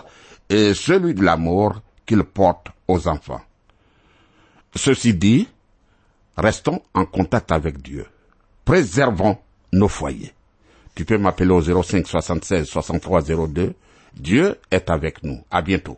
et 0.49 0.73
celui 0.73 1.13
de 1.13 1.23
l'amour 1.23 1.83
qu'il 2.07 2.23
porte 2.23 2.69
aux 2.89 3.07
enfants. 3.07 3.43
Ceci 4.75 5.13
dit, 5.13 5.47
restons 6.39 6.81
en 6.95 7.05
contact 7.05 7.53
avec 7.53 7.83
Dieu. 7.83 8.07
Préservons 8.65 9.37
nos 9.75 9.89
foyers. 9.89 10.33
Tu 10.95 11.05
peux 11.07 11.17
m'appeler 11.17 11.51
au 11.51 11.83
05 11.83 12.07
76 12.07 12.67
63 12.67 13.23
02. 13.49 13.73
Dieu 14.15 14.57
est 14.71 14.91
avec 14.91 15.23
nous. 15.23 15.41
À 15.51 15.63
bientôt. 15.63 15.97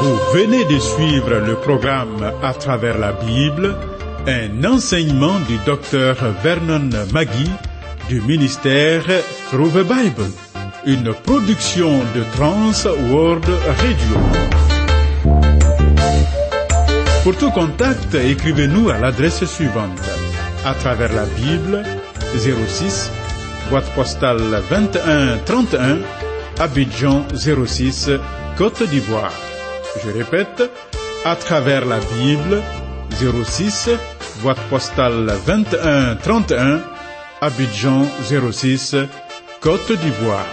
Vous 0.00 0.34
venez 0.34 0.64
de 0.64 0.78
suivre 0.80 1.34
le 1.38 1.54
programme 1.54 2.32
À 2.42 2.52
travers 2.52 2.98
la 2.98 3.12
Bible, 3.12 3.76
un 4.26 4.64
enseignement 4.64 5.38
du 5.40 5.56
docteur 5.64 6.16
Vernon 6.42 6.90
Magui 7.12 7.50
du 8.08 8.20
ministère 8.22 9.04
Through 9.50 9.72
the 9.72 9.84
Bible, 9.84 10.30
une 10.86 11.12
production 11.12 11.98
de 12.14 12.24
Trans 12.36 12.88
World 13.10 13.44
Radio. 13.66 14.16
Pour 17.22 17.36
tout 17.36 17.50
contact, 17.50 18.14
écrivez-nous 18.14 18.88
à 18.88 18.98
l'adresse 18.98 19.44
suivante. 19.44 20.00
À 20.64 20.72
travers 20.74 21.12
la 21.12 21.26
Bible, 21.26 21.84
06, 22.34 23.10
boîte 23.70 23.90
postale 23.94 24.62
21 24.70 25.38
31, 25.44 25.98
Abidjan 26.58 27.26
06, 27.34 28.10
Côte 28.56 28.82
d'Ivoire. 28.84 29.32
Je 30.02 30.10
répète, 30.10 30.62
à 31.24 31.36
travers 31.36 31.84
la 31.84 31.98
Bible, 32.16 32.62
06, 33.44 33.90
boîte 34.42 34.60
postale 34.70 35.30
21 35.46 36.16
31, 36.16 36.80
Abidjan 37.40 38.04
06, 38.52 38.96
Côte 39.60 39.92
d'Ivoire. 39.92 40.46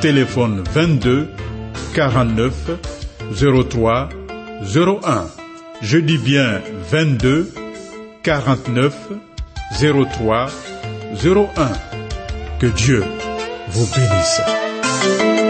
Téléphone 0.00 0.62
22 0.72 1.28
49 1.94 2.52
03 3.32 4.08
01. 4.62 5.26
Je 5.82 5.98
dis 5.98 6.18
bien 6.18 6.60
22 6.90 7.50
49 8.22 8.94
03 9.80 10.46
01. 11.24 11.46
Que 12.58 12.66
Dieu 12.66 13.02
vous 13.68 13.86
bénisse. 13.86 15.49